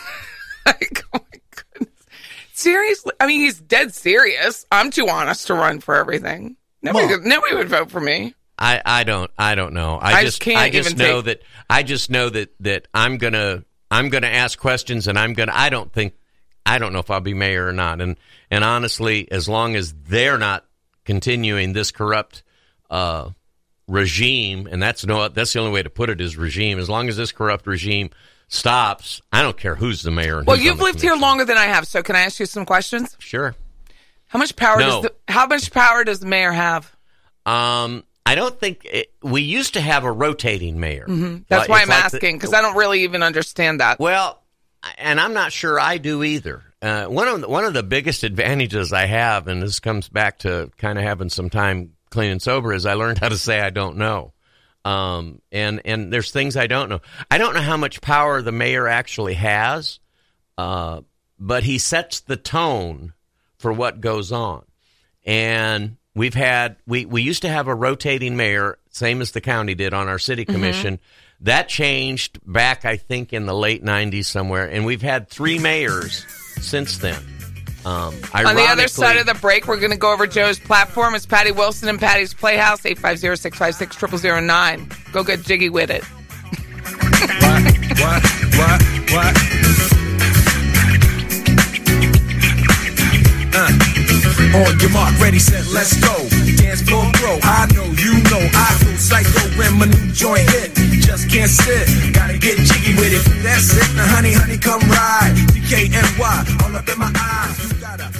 [0.66, 1.19] Like, my goodness.
[2.64, 3.05] He's.
[3.20, 4.66] I mean, he's dead serious.
[4.73, 6.57] I'm too honest to run for everything.
[6.83, 8.35] Nobody, Well- nobody would vote for me.
[8.62, 9.96] I, I don't I don't know.
[9.96, 12.88] I, I just can't I just even know take- that I just know that that
[12.92, 16.12] I'm gonna I'm gonna ask questions and I'm gonna I don't think
[16.66, 18.03] I don't know if I'll be mayor or not.
[18.03, 18.18] And
[18.51, 20.66] and honestly, as long as they're not
[21.07, 22.42] continuing this corrupt
[22.90, 23.31] uh,
[23.88, 26.79] regime, and that's no that's the only way to put it is regime.
[26.79, 28.11] As long as this corrupt regime
[28.51, 30.43] stops, I don't care who's the mayor.
[30.43, 33.17] Well, you've lived here longer than I have, so can I ask you some questions?
[33.19, 33.55] Sure.
[34.27, 34.87] How much power No.
[34.87, 36.95] does the, how much power does the mayor have?
[37.47, 41.07] Um, I don't think it, we used to have a rotating mayor.
[41.09, 41.39] Mm-hmm.
[41.49, 43.99] That's Like- why I'm like asking because I don't really even understand that.
[43.99, 44.43] Well,
[44.99, 46.63] and I'm not sure I do either.
[46.83, 50.39] Uh, one of the, one of the biggest advantages I have, and this comes back
[50.41, 53.61] to kind of having some time clean and sober, is I learned how to say
[53.61, 54.33] I don't know.
[54.85, 57.01] Um, and and there's things I don't know.
[57.31, 60.01] I don't know how much power the mayor actually has,
[60.57, 61.03] uh,
[61.38, 63.12] but he sets the tone
[63.59, 64.64] for what goes on.
[65.27, 69.75] And we've had we we used to have a rotating mayor, same as the county
[69.75, 70.53] did on our city Mm-hmm.
[70.55, 70.99] commission.
[71.43, 76.27] That changed back, I think, in the late '90s somewhere, and we've had three mayors
[76.61, 77.23] since then.
[77.87, 81.14] Um, On the other side of the break, we're going to go over Joe's platform.
[81.14, 85.12] It's Patty Wilson and Patty's Playhouse, 850-656-0009.
[85.12, 86.05] Go get jiggy with it.
[88.01, 88.23] What?
[88.57, 88.83] What?
[89.11, 89.37] What?
[93.53, 93.69] Uh.
[94.53, 96.12] On your mark, ready, set, let's go.
[96.57, 97.38] Dance floor pro.
[97.43, 100.70] I know, you know, I go psycho when my new joint hit.
[101.03, 103.25] Just can't sit, gotta get jiggy with it.
[103.42, 105.35] That's it, now honey, honey, come ride.
[105.51, 107.73] DKNY, all up in my eyes.
[107.73, 108.19] You gotta,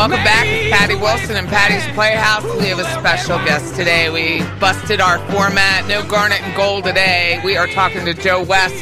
[0.00, 2.42] Welcome back, Patty Wilson and Patty's Playhouse.
[2.58, 4.08] We have a special guest today.
[4.08, 5.86] We busted our format.
[5.88, 7.38] No garnet and gold today.
[7.44, 8.74] We are talking to Joe West,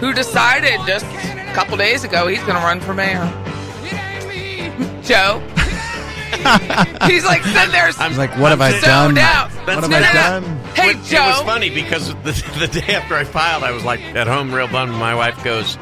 [0.00, 3.20] who decided just a couple days ago he's going to run for mayor.
[5.02, 5.40] Joe.
[7.06, 7.90] he's like sitting there.
[7.98, 9.18] I'm Like, what have I done?
[9.18, 9.50] out.
[9.50, 10.12] What have No, I no, no.
[10.14, 10.44] done?
[10.74, 11.22] Hey, It- Joe.
[11.22, 12.32] It was funny because the,
[12.66, 14.92] the day after I filed, I was like at home real bummed.
[14.92, 15.76] My wife goes,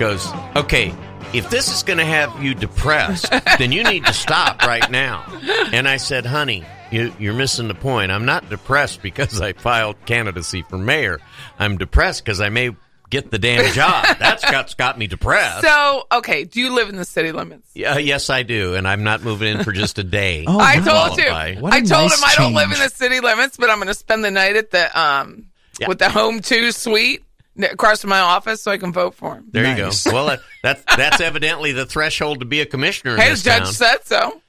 [0.00, 0.26] goes,
[0.56, 0.92] okay,
[1.34, 5.24] if this is going to have you depressed, then you need to stop right now.
[5.72, 8.12] And I said, honey, you, you're missing the point.
[8.12, 11.20] I'm not depressed because I filed candidacy for mayor.
[11.58, 12.70] I'm depressed because I may
[13.10, 14.06] get the damn job.
[14.18, 15.62] That's got, got me depressed.
[15.62, 17.68] So, okay, do you live in the city limits?
[17.74, 18.74] yeah, yes, I do.
[18.74, 20.44] And I'm not moving in for just a day.
[20.48, 21.06] Oh, I wow.
[21.06, 21.24] told you.
[21.24, 21.60] Qualify.
[21.60, 23.78] What a I told nice him I don't live in the city limits, but I'm
[23.78, 25.46] going to spend the night at the um
[25.80, 25.88] Yeah.
[25.88, 27.24] with the home two suite n-
[27.62, 29.46] across from my office so I can vote for him.
[29.50, 30.04] There Nice.
[30.06, 30.16] you go.
[30.16, 33.62] Well, uh, that's that's evidently the threshold to be a commissioner Hey, the this judge
[33.64, 33.72] town.
[33.72, 34.40] said so.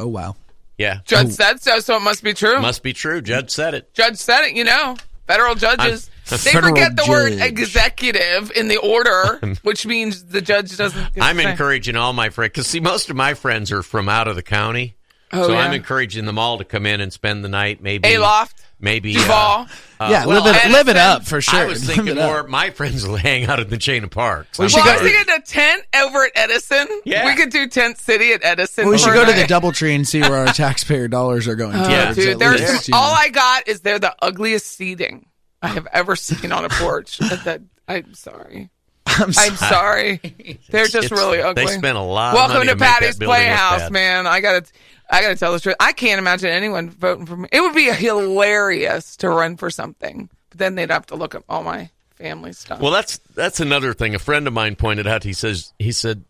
[0.00, 0.36] Oh wow.
[0.76, 2.60] yeah, Judge said so, so it must be true.
[2.60, 3.20] must be true.
[3.20, 3.92] Judge said it.
[3.94, 4.54] Judge said it.
[4.56, 10.24] You know, federal judges I'm- they forget the word executive in the order, which means
[10.24, 11.10] the judge doesn't.
[11.20, 11.50] I'm say.
[11.50, 14.42] encouraging all my friends because see, most of my friends are from out of the
[14.42, 14.96] county,
[15.32, 15.60] Oh, so yeah.
[15.60, 17.82] I'm encouraging them all to come in and spend the night.
[17.82, 19.30] Maybe Aloft, maybe Duval.
[19.30, 19.66] uh,
[20.00, 21.58] uh, yeah, well, live it, live it up for sure.
[21.60, 22.44] I was Live thinking more.
[22.44, 24.58] My friends will hang out at the chain of parks.
[24.58, 26.86] We I'm should well, I go- was thinking a tent over at Edison.
[27.04, 27.26] Yeah.
[27.26, 28.88] we could do Tent City at Edison.
[28.88, 29.48] we should a go to the night.
[29.50, 31.74] DoubleTree and see where our taxpayer dollars are going.
[31.76, 32.12] Oh, Yeah.
[32.14, 35.26] dude, there's least, some, all I got is they're the ugliest seating
[35.62, 37.18] I have ever seen on a porch.
[37.28, 38.68] That- that- I'm sorry.
[39.06, 40.20] I'm I'm sorry.
[40.68, 41.64] They're just It's- really ugly.
[41.64, 42.34] They spent a lot.
[42.34, 44.26] Welcome of money to make Patty's Playhouse, man.
[44.26, 44.66] I gotta,
[45.10, 45.76] I gotta tell the truth.
[45.80, 47.48] I can't imagine anyone voting for me.
[47.52, 51.44] It would be hilarious to run for something, but then they'd have to look up
[51.48, 52.80] all my family stuff.
[52.80, 54.14] Well, that's that's another thing.
[54.14, 55.24] A friend of mine pointed out.
[55.24, 56.24] He says he said,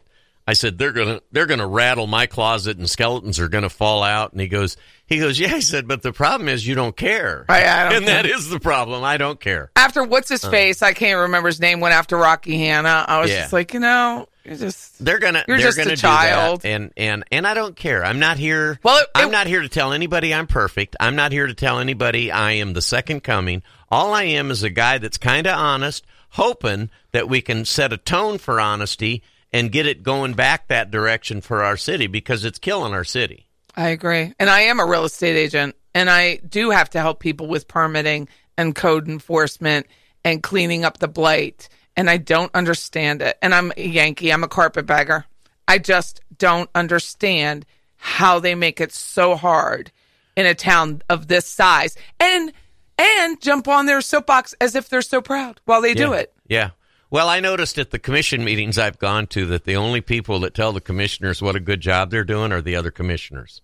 [0.46, 4.32] I said they're gonna they're gonna rattle my closet and skeletons are gonna fall out.
[4.32, 5.48] And he goes he goes yeah.
[5.56, 7.46] He said, but the problem is you don't care.
[7.48, 8.22] I- I don't and care.
[8.22, 9.02] that is the problem.
[9.02, 9.70] I don't care.
[9.76, 10.50] after what's his uh.
[10.50, 11.80] face, I can't remember his name.
[11.80, 13.04] Went after Rocky Hanna.
[13.08, 13.40] I was Yeah.
[13.40, 16.62] just like, you know, you're just They're gonna You're they're just a gonna do child.
[16.64, 18.04] And and and I don't care.
[18.04, 18.78] I'm not here.
[18.82, 20.96] Well, it- I'm not here to tell anybody I'm perfect.
[20.98, 23.62] I'm not here to tell anybody I am the second coming.
[23.90, 27.92] All I am is a guy that's kind of honest, hoping that we can set
[27.92, 32.44] a tone for honesty and get it going back that direction for our city because
[32.44, 33.46] it's killing our city.
[33.76, 34.34] I agree.
[34.38, 37.68] And I am a real estate agent and I do have to help people with
[37.68, 39.86] permitting and code enforcement
[40.24, 41.68] and cleaning up the blight.
[41.98, 43.36] And I don't understand it.
[43.42, 45.24] And I'm a Yankee, I'm a carpetbagger.
[45.66, 49.90] I just don't understand how they make it so hard
[50.36, 52.52] in a town of this size and
[52.96, 56.32] and jump on their soapbox as if they're so proud while they do it.
[56.48, 56.70] Yeah.
[57.10, 60.54] Well, I noticed at the commission meetings I've gone to that the only people that
[60.54, 63.60] tell the commissioners what a good job they're doing are the other commissioners.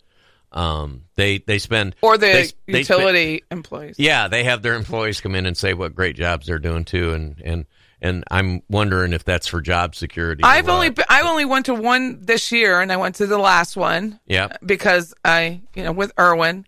[0.53, 2.33] Um, they they spend Or the they,
[2.73, 3.97] they spend- utility employees.
[3.99, 7.13] yeah, they have their employees come in and say what great jobs they're doing too,
[7.13, 7.67] and and
[8.05, 10.45] and I'm wondering if that's for job security.
[10.45, 13.39] I've only been, I only went to one this year, and I went to the
[13.39, 14.21] last one.
[14.27, 14.57] Yeah.
[14.65, 16.67] because I you know with Irwin,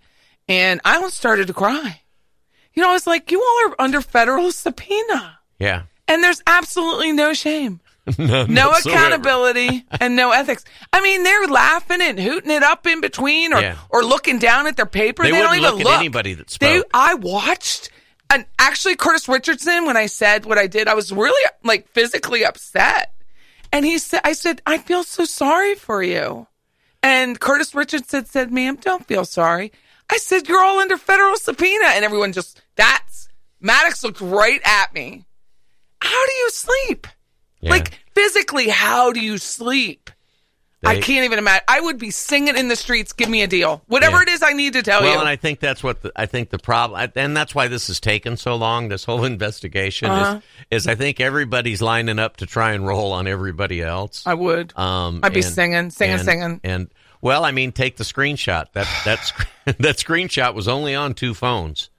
[0.49, 2.01] and I almost started to cry.
[2.75, 5.83] You know, I was like, you all are under federal subpoena, yeah.
[6.09, 7.81] and there's absolutely no shame.
[8.19, 10.65] no, no accountability and no ethics.
[10.93, 13.77] I mean, they're laughing and hooting it up in between, or Yeah.
[13.91, 15.23] or looking down at their paper.
[15.25, 16.91] They They, don't even look at anybody that They, spoke.
[16.95, 17.91] I watched,
[18.31, 19.87] and actually, Curtis Richardson.
[19.87, 23.13] When I said what I did, I was really like physically upset.
[23.73, 26.47] And he said, "I said I feel so sorry for you."
[27.03, 29.73] And Curtis Richardson said, "Ma'am, don't feel sorry."
[30.11, 33.29] I said, "You're all under federal subpoena," and everyone just that's
[33.61, 35.25] Maddox looked right at me.
[36.01, 37.07] How do you sleep?
[37.61, 37.71] Yeah.
[37.71, 40.11] Like physically, how do you sleep?
[40.87, 41.65] I can't even imagine.
[41.69, 43.13] I would be singing in the streets.
[43.13, 44.23] Give me a deal, whatever Yeah.
[44.23, 45.15] it is I need to tell Well, you.
[45.15, 47.89] Well, and I think that's what the, I think the problem, and that's why this
[47.89, 48.89] has taken so long.
[48.89, 50.41] This whole investigation Uh-huh.
[50.71, 54.23] is, is I think everybody's lining up to try and roll on everybody else.
[54.27, 54.73] I would.
[54.79, 56.61] Um, I'd be and- singing, singing, and, singing.
[56.65, 56.89] And
[57.21, 58.67] well, I mean, take the screenshot.
[58.75, 59.33] That that
[59.79, 61.91] that screenshot was only on two phones.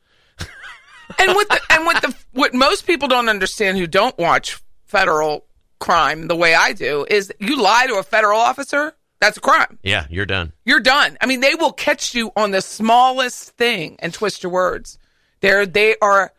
[1.19, 5.45] and what the, and what the what most people don't understand who don't watch federal
[5.79, 9.79] crime the way I do is you lie to a federal officer, that's a crime.
[9.83, 10.53] Yeah, you're done.
[10.65, 11.17] You're done.
[11.21, 14.99] I mean, they will catch you on the smallest thing and twist your words.
[15.41, 16.33] They're they are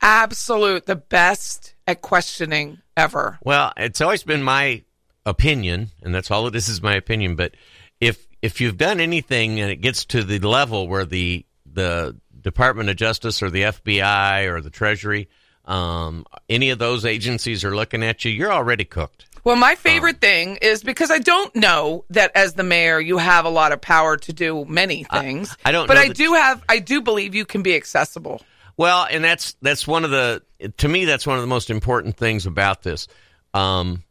[0.00, 3.38] absolute the best at questioning ever.
[3.42, 4.84] Well, it's always been my
[5.26, 7.36] opinion, and that's all this is my opinion.
[7.36, 7.54] But
[8.00, 12.88] if if you've done anything and it gets to the level where the the Department
[12.88, 15.28] of Justice or the FBI or the Treasury,
[15.64, 19.26] um, any of those agencies are looking at you, you're already cooked.
[19.44, 23.46] Well, my favorite thing is because I don't know that as the mayor you have
[23.46, 25.56] a lot of power to do many things.
[25.64, 26.62] I don't but know I do have.
[26.68, 28.42] I do believe you can be accessible.
[28.76, 30.42] Well, and that's that's one of the
[30.78, 33.08] to me that's one of the most important things about this.
[33.54, 34.04] Um,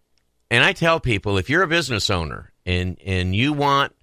[0.50, 3.96] and I tell people if you're a business owner and and you want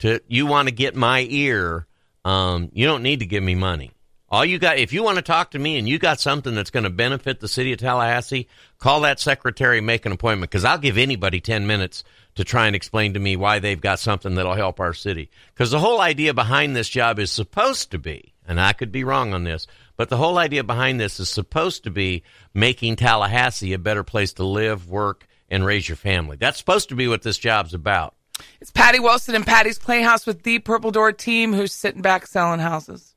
[0.00, 1.86] to you want to get my ear,
[2.24, 3.92] um, you don't need to give me money.
[4.32, 6.70] All you got if you want to talk to me and you got something that's
[6.70, 8.46] going to benefit the city of Tallahassee,
[8.78, 12.04] call that secretary, make an appointment because I'll give anybody 10 minutes
[12.36, 15.30] to try and explain to me why they've got something that'll help our city.
[15.52, 19.02] Because the whole idea behind this job is supposed to be, and I could be
[19.02, 19.66] wrong on this,
[19.96, 22.22] but the whole idea behind this is supposed to be
[22.54, 26.36] making Tallahassee a better place to live, work, and raise your family.
[26.36, 28.14] That's supposed to be what this job's about.
[28.60, 32.60] It's Patty Wilson and Patty's Playhouse with the Purple Door team who's sitting back selling
[32.60, 33.09] houses.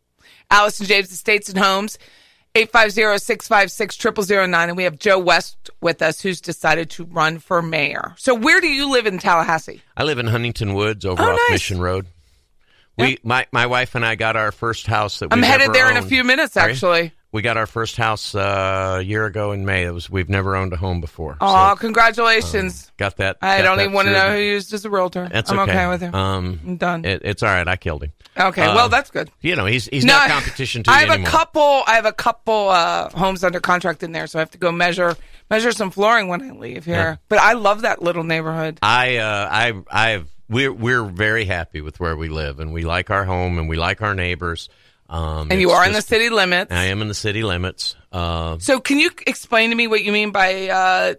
[0.54, 1.98] Allison James Estates and Homes,
[2.56, 4.68] 850-656-0009.
[4.68, 8.14] And we have Joe West with us who's decided to run for mayor.
[8.18, 9.82] So where do you live in Tallahassee?
[9.98, 11.54] I live in Huntington Woods over Oh, off nice.
[11.54, 12.06] Mission Road.
[12.96, 15.90] We, my, my wife and I got our first house that we I'm headed there
[15.90, 17.12] in a few minutes, actually.
[17.34, 19.84] We got our first house uh, a year ago in May.
[19.86, 21.36] It was we've never owned a home before.
[21.42, 22.92] Oh, So, congratulations.
[22.98, 23.38] got that.
[23.42, 25.28] I got don't that even want to know who used as a realtor.
[25.32, 25.72] That's I'm okay.
[25.72, 26.14] okay, with him.
[26.16, 27.06] Um, I'm done.
[27.06, 27.68] it, it's all right.
[27.68, 28.12] I killed him.
[28.40, 29.32] okay, uh, well, that's good.
[29.42, 31.28] You know, he's he's No, not competition to I have anymore.
[31.28, 31.84] a couple.
[31.88, 34.72] I have a couple uh, homes under contract in there, so I have to go
[34.72, 35.16] measure
[35.50, 36.96] measure some flooring when I leave here.
[36.96, 37.16] Yeah.
[37.30, 38.78] But I love that little neighborhood.
[38.84, 43.10] I uh, I I've we're we're very happy with where we live, and we like
[43.10, 44.70] our home, and we like our neighbors.
[45.14, 46.72] Um, And you are in the city limits.
[46.72, 47.96] I am in the city limits.
[48.12, 51.14] Uh, So can you explain to me what you mean by uh,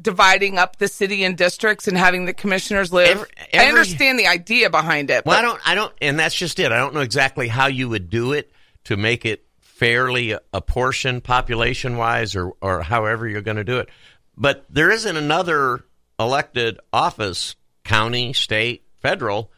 [0.00, 3.08] dividing up the city in districts and having the commissioners live?
[3.08, 5.24] Every- I understand the idea behind it.
[5.24, 6.70] Well, I don't, I don't, and that's just it.
[6.72, 8.52] I don't know exactly how you would do it
[8.84, 13.88] to make it fairly apportioned population wise or, or however you're going to do it.
[14.36, 15.84] But there isn't another
[16.20, 19.50] elected office, county, state, federal,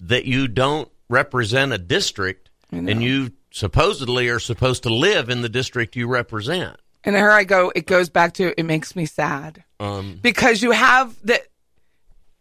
[0.00, 5.48] that you don't represent a district and you supposedly are supposed to live in the
[5.48, 6.76] district you represent.
[7.04, 7.72] And here I go.
[7.74, 11.40] It goes back to it makes me sad Um, because you have the.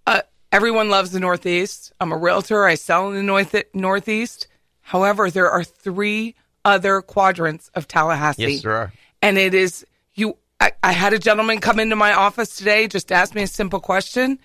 [0.07, 1.93] Uh, everyone loves the Northeast.
[1.99, 2.65] I'm a realtor.
[2.65, 4.47] I sell in the north Northeast.
[4.81, 8.43] However, there are three other quadrants of Tallahassee.
[8.53, 8.93] yes, there are.
[9.21, 10.37] and it is you.
[10.59, 13.79] I, I had a gentleman come into my office today, just ask me a simple
[13.79, 14.37] question,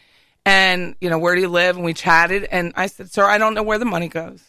[0.46, 3.36] and you know where do you live, and we chatted, and I said, sir, I
[3.36, 4.42] don't know where the money goes.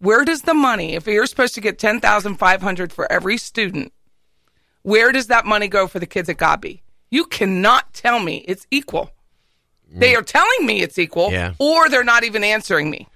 [0.00, 0.94] Where does the money?
[0.94, 3.92] If you're supposed to get ten thousand five hundred for every student,
[4.82, 6.82] where does that money go for the kids at Gabi?
[7.10, 9.10] You cannot tell me it's equal.
[9.92, 10.00] Mm.
[10.00, 11.54] They are telling me it's equal, Yeah.
[11.58, 13.08] or they're not even answering me.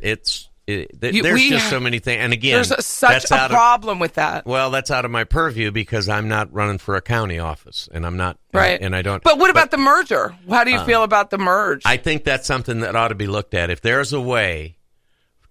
[0.00, 2.20] It's it, th- You- there's we just so many things.
[2.22, 4.44] And again, There's a, such a out of problem with that.
[4.44, 8.04] well, that's out of my purview because I'm not running for a county office, and
[8.04, 8.78] I'm not Right.
[8.78, 9.22] and I don't.
[9.22, 10.36] But what about the merger?
[10.50, 11.82] How do you uh, feel about the merge?
[11.86, 13.70] I think that's something that ought to be looked at.
[13.70, 14.76] If there's a way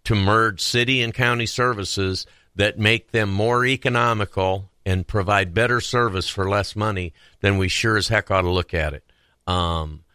[0.07, 6.29] to merge city and county services that make them more economical and provide better service
[6.29, 9.03] for less money, then we sure as heck ought to look at it.
[9.47, 10.05] Um,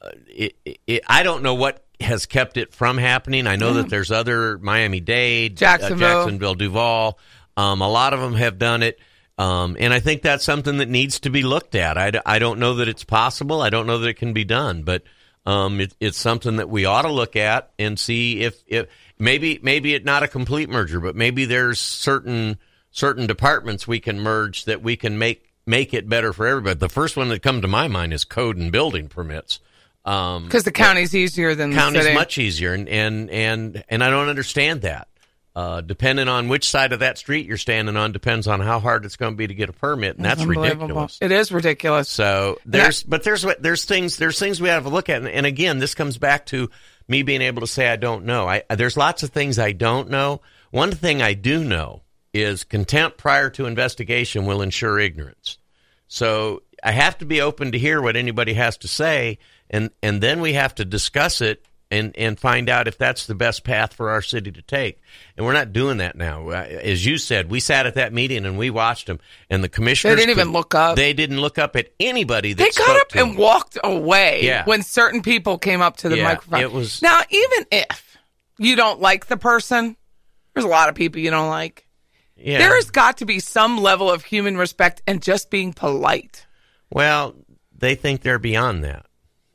[0.00, 3.48] uh, it, it, I don't know what has kept it from happening.
[3.48, 5.98] I know that there's other Miami Dade, uh, Jacksonville.
[5.98, 7.18] Jacksonville, Duval.
[7.56, 9.00] Um, a lot of them have done it.
[9.36, 11.98] Um, and I think that's something that needs to be looked at.
[11.98, 13.62] I don't know that it's possible.
[13.62, 15.02] I don't know that it can be done, but
[15.44, 18.86] um, it, it's something that we ought to look at and see if, if
[19.20, 22.58] maybe maybe it not a complete merger, but maybe there's certain
[22.90, 26.78] certain departments we can merge that we can make make it better for everybody.
[26.78, 29.60] The first one that come to my mind is code and building permits.
[30.04, 34.10] Um, Because the county's easier than the county's much easier, and and and and I
[34.10, 35.08] don't understand that.
[35.54, 39.04] Uh, depending on which side of that street you're standing on, depends on how hard
[39.04, 40.86] it's going to be to get a permit, and that's Unbelievable.
[40.86, 41.18] ridiculous.
[41.20, 42.08] It is ridiculous.
[42.08, 45.46] So there's, but there's there's things there's things we have to look at, and, and
[45.46, 46.70] again, this comes back to
[47.10, 48.48] me being able to say I don't know.
[48.48, 50.40] I there's lots of things I don't know.
[50.70, 55.58] One thing I do know is contempt prior to investigation will ensure ignorance.
[56.06, 60.22] So I have to be open to hear what anybody has to say, and and
[60.22, 63.92] then we have to discuss it and and find out if that's the best path
[63.94, 65.00] for our city to take.
[65.36, 66.48] And we're not doing that now.
[66.50, 69.68] Uh, As you said, we sat at that meeting and we watched them, and the
[69.68, 70.96] commissioners They didn't even could- look up.
[70.96, 72.52] They didn't look up at anybody.
[72.52, 73.36] That They got up and them.
[73.36, 74.64] walked away Yeah.
[74.64, 76.60] when certain people came up to the Yeah, microphone.
[76.60, 78.16] it was- now, even if
[78.58, 79.96] you don't like the person,
[80.54, 81.86] there's a lot of people you don't like.
[82.36, 82.58] Yeah.
[82.58, 86.46] There has got to be some level of human respect and just being polite.
[86.90, 87.34] Well,
[87.76, 89.06] they think they're beyond that,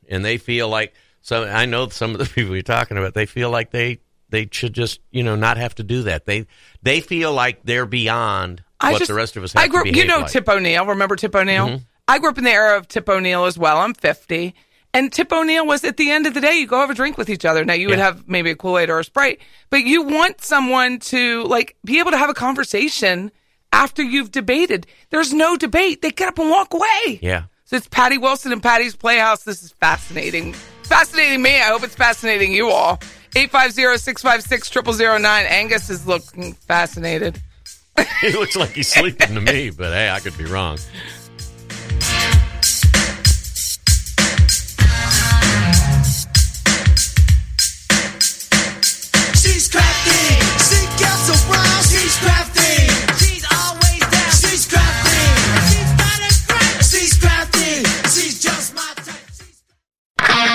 [0.08, 0.94] and they feel like
[1.26, 1.44] some.
[1.44, 3.14] I know some of the people you're talking about.
[3.14, 6.24] They feel like they they should just you know not have to do that.
[6.24, 6.46] They
[6.82, 9.84] they feel like they're beyond I what just, the rest of us have I grew
[9.84, 10.26] to up, you know like.
[10.26, 10.32] Mm-hmm.
[10.32, 10.86] Tip O'Neill.
[10.86, 11.80] Remember Tip O'Neill?
[12.08, 13.78] I grew up in the era of Tip O'Neill as well.
[13.78, 14.54] I'm 50.
[14.94, 17.18] And Tip O'Neill was at the end of the day, you go have a drink
[17.18, 17.64] with each other.
[17.64, 21.00] Now you would have maybe a Kool Aid or a Sprite, but you want someone
[21.00, 23.30] to like be able to have a conversation
[23.72, 24.86] after you've debated.
[25.10, 26.00] There's no debate.
[26.00, 27.18] They get up and walk away.
[27.20, 27.44] Yeah.
[27.64, 29.42] So it's Patty Wilson and Patty's Playhouse.
[29.42, 30.54] This is fascinating.
[30.86, 31.56] Fascinating me.
[31.56, 32.98] I hope it's fascinating you all.
[33.34, 35.24] 850-656-0009.
[35.24, 37.42] Angus is looking fascinated.
[38.20, 40.78] he looks like he's sleeping to me, but hey, I could be wrong.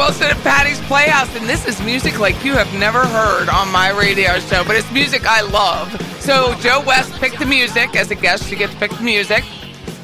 [0.04, 3.88] Wilson at Patty's Playhouse, and this is music like you have never heard on my
[3.88, 5.90] radio show, but it's music I love.
[6.20, 8.50] So Joe West picked the music as a guest.
[8.50, 9.42] You get to pick the music.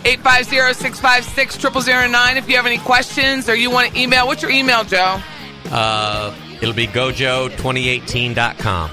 [0.04, 4.26] 850-656-0009 if you have any questions or you want to email.
[4.26, 5.20] What's your email, Joe?
[5.70, 8.90] Uh, it'll be gojo2018.com.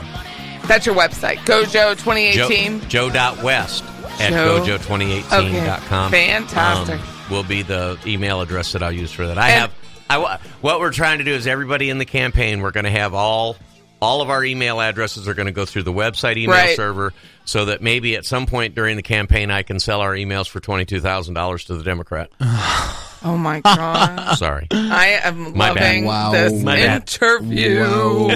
[0.67, 1.37] That's your website.
[1.45, 2.81] Gojo 2018.
[2.89, 3.85] Joe, Joe.west
[4.19, 6.07] at Joe- gojo2018.com.
[6.07, 6.27] Okay.
[6.27, 6.99] Fantastic.
[6.99, 9.37] Um, will be the email address that I'll use for that.
[9.37, 9.71] I And- have.
[10.09, 13.13] I, what we're trying to do is everybody in the campaign, we're going to have
[13.13, 13.57] all
[13.99, 16.75] all of our email addresses are going to go through the website email Right.
[16.75, 17.13] server,
[17.45, 20.59] so that maybe at some point during the campaign, I can sell our emails for
[20.59, 22.29] twenty two thousand dollars to the Democrat.
[23.23, 24.35] Oh my god.
[24.37, 24.67] Sorry.
[24.71, 25.83] I am My bad.
[25.85, 26.31] loving Wow.
[26.33, 27.79] this My interview.
[27.83, 28.29] Whoa.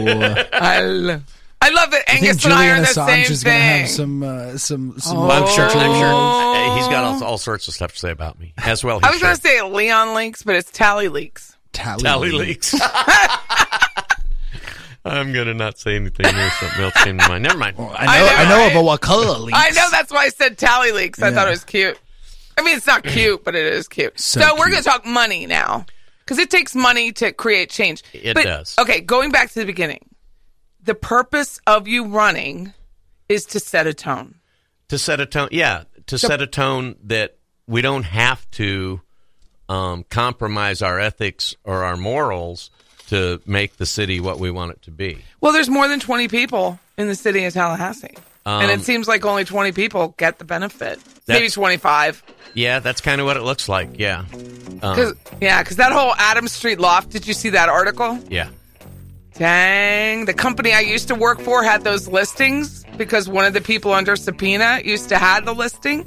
[0.51, 1.21] I, lo-
[1.61, 2.03] I love it.
[2.07, 3.61] Angus and I are the Assange same is thing.
[3.61, 5.17] have some uh, some some.
[5.17, 5.27] Oh.
[5.27, 5.65] Well, I'm sure.
[5.65, 8.99] I'm sure he's got all, all sorts of stuff to say about me as well.
[9.03, 11.55] I was going to say Leon Links, but it's Tally Leaks.
[11.73, 12.73] Tally, Tally leaks.
[15.03, 16.51] I'm gonna not say anything here.
[16.59, 17.43] Something else came to mind.
[17.43, 17.75] Never mind.
[17.79, 18.11] Oh, I know.
[18.11, 18.71] I I know, know, right?
[18.71, 19.57] of a what color leaks.
[19.59, 21.21] I know that's why I said Tally Leaks.
[21.21, 21.35] I Yeah.
[21.35, 21.99] thought it was cute.
[22.57, 24.19] I mean, it's not cute, but it is cute.
[24.19, 24.71] So, So we're cute.
[24.71, 25.85] going to talk money now
[26.19, 28.03] because it takes money to create change.
[28.13, 28.75] It But, does.
[28.77, 30.05] Okay, going back to the beginning,
[30.83, 32.73] the purpose of you running
[33.29, 34.35] is to set a tone.
[34.89, 38.99] to set a tone yeah to set a tone that we don't have to
[39.71, 42.69] um, compromise our ethics or our morals
[43.07, 45.17] to make the city what we want it to be.
[45.39, 48.15] Well, there's more than 20 people in the city of Tallahassee.
[48.45, 50.99] and Um, it seems like only 20 people get the benefit.
[51.27, 52.23] Maybe 25.
[52.53, 53.97] Yeah, that's kind of what it looks like.
[53.97, 54.25] Yeah,
[54.81, 58.19] um, Cause, yeah, because that whole Adams Street loft, did you see that article?
[58.29, 58.49] yeah.
[59.35, 60.25] Dang.
[60.25, 63.93] The company I used to work for had those listings because one of the people
[63.93, 66.05] under subpoena used to have the listing.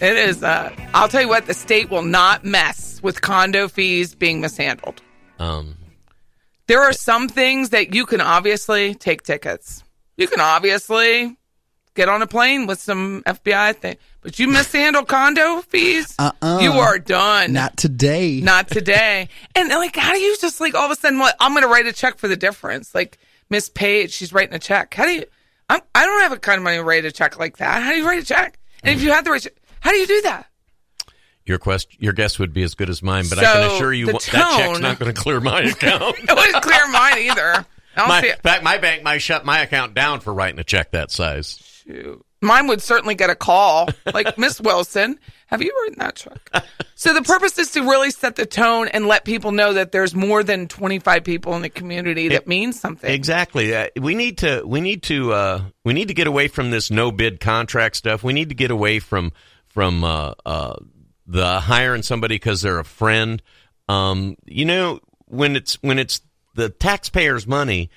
[0.00, 4.14] It is, uh, I'll tell you what, the state will not mess with condo fees
[4.14, 5.00] being mishandled.
[5.38, 5.76] Um,
[6.66, 9.84] There are some things that you can obviously take tickets.
[10.16, 11.36] You can obviously
[11.94, 16.58] get on a plane with some FBI thing, but you mishandle condo fees, Uh-uh.
[16.60, 17.52] you are done.
[17.52, 18.40] Not today.
[18.40, 19.28] Not today.
[19.54, 21.18] and like, how do you just like all of a sudden?
[21.18, 22.94] What I'm going to write a check for the difference.
[22.94, 23.18] Like
[23.48, 24.92] Miss Page, she's writing a check.
[24.94, 25.24] How do you?
[25.70, 27.82] I'm, I don't have a kind of money to write a check like that.
[27.82, 28.58] How do you write a check?
[28.82, 30.46] And if you had to write, check, how do you do that?
[31.46, 34.06] your quest, your guess would be as good as mine, but I can assure you
[34.06, 36.16] wha- that check's tone- not going to clear my account.
[36.18, 37.66] It wouldn't clear mine either.
[37.96, 41.10] My, in fact, my bank might shut my account down for writing a check that
[41.10, 41.58] size.
[41.86, 42.24] Shoot.
[42.40, 45.18] Mine would certainly get a call, like Miss Wilson.
[45.48, 46.50] Have you written that check?
[46.94, 50.14] So the purpose is to really set the tone and let people know that there's
[50.14, 53.10] more than 25 people in the community that It- means something.
[53.10, 53.74] Exactly.
[53.76, 56.90] Uh, we need to we need to uh, we need to get away from this
[56.90, 58.24] no bid contract stuff.
[58.24, 59.32] We need to get away from
[59.74, 60.76] from uh, uh,
[61.26, 63.42] the hiring somebody because they're a friend.
[63.88, 66.22] Um, you know, when it's when it's
[66.54, 67.90] the taxpayers' money,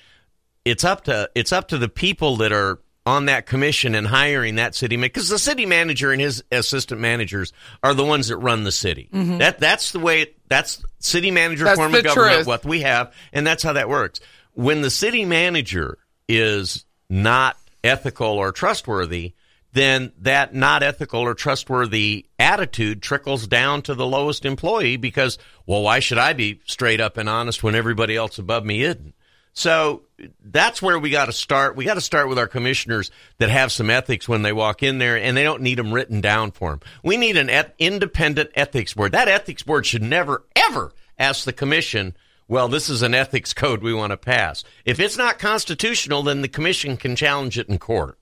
[0.66, 4.56] it's up to it's up to the people that are on that commission and hiring
[4.56, 8.66] that city because the city manager and his assistant managers are the ones that run
[8.66, 9.08] the city.
[9.38, 10.24] That that's the way.
[10.24, 11.66] It, that's city manager Mm-hmm.
[11.66, 12.34] That's form of government.
[12.36, 12.48] truth.
[12.48, 14.20] What we have, and that's how that works.
[14.56, 19.34] When the city manager is not ethical or trustworthy,
[19.78, 25.82] then that not ethical or trustworthy attitude trickles down to the lowest employee because, well,
[25.82, 29.14] why should I be straight up and honest when everybody else above me isn't?
[29.58, 30.04] So
[30.44, 31.76] that's where we got to start.
[31.76, 33.10] We got to start with our commissioners
[33.40, 36.22] that have some ethics when they walk in there, and they don't need them written
[36.22, 36.82] down for them.
[37.04, 39.14] We need an eth- independent ethics board.
[39.14, 42.16] That ethics board should never, ever ask the commission,
[42.48, 44.64] well, this is an ethics code we want to pass.
[44.86, 48.20] If it's not constitutional, then the commission can challenge it in court.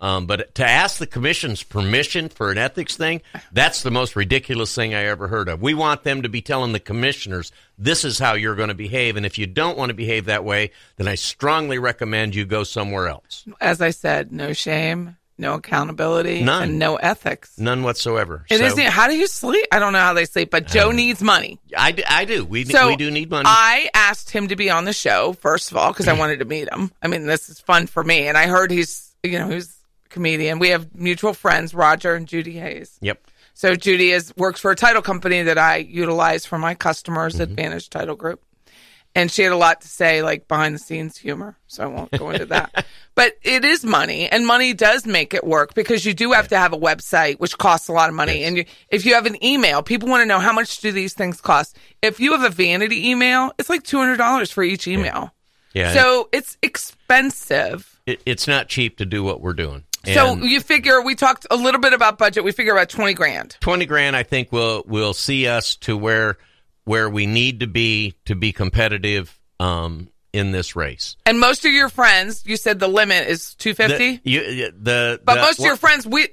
[0.00, 3.20] Um, but to ask the commission's permission for an ethics thing,
[3.52, 5.60] that's the most ridiculous thing I ever heard of.
[5.60, 9.16] We want them to be telling the commissioners, this is how you're going to behave.
[9.16, 12.62] And if you don't want to behave that way, then I strongly recommend you go
[12.62, 13.44] somewhere else.
[13.60, 16.62] As I said, no shame, no accountability, None.
[16.62, 17.58] and no ethics.
[17.58, 18.44] None whatsoever.
[18.50, 19.66] It so, not How do you sleep?
[19.72, 21.58] I don't know how they sleep, but Joe needs money.
[21.76, 22.44] I, do- I do.
[22.44, 23.46] We, So we do need money.
[23.48, 26.44] I asked him to be on the show first of all because I wanted to
[26.44, 26.92] meet him.
[27.02, 29.77] I mean, this is fun for me, and I heard he's you know he's
[30.18, 30.58] comedian.
[30.58, 32.98] We have mutual friends, Roger and Judy Hayes.
[33.00, 33.22] yep.
[33.54, 37.42] So Judy is works for a title company that I utilize for my customers, Mm-hmm.
[37.42, 38.42] Advantage Title Group.
[39.14, 41.56] And she had a lot to say, like behind the scenes humor.
[41.66, 42.84] So I won't go into that.
[43.18, 46.56] But it is money, and money does make it work because you do have to
[46.56, 48.44] have a website, which costs a lot of money.
[48.44, 51.14] And you, if you have an email, people want to know how much do these
[51.14, 51.76] things cost.
[52.00, 55.34] If you have a vanity email, it's like two hundred dollars for each email.
[55.74, 55.94] Yeah.
[55.94, 58.00] So it's expensive.
[58.06, 59.82] it, it's not cheap to do what we're doing.
[60.04, 62.44] So And- you figure we talked a little bit about budget.
[62.44, 63.56] We figure about twenty grand.
[63.60, 66.38] 20 grand I think will will see us to where
[66.84, 71.16] where we need to be to be competitive um, in this race.
[71.26, 74.16] And most of your friends, you said the limit is two fifty.
[74.16, 76.28] The, you, the But the- most of your friends, we,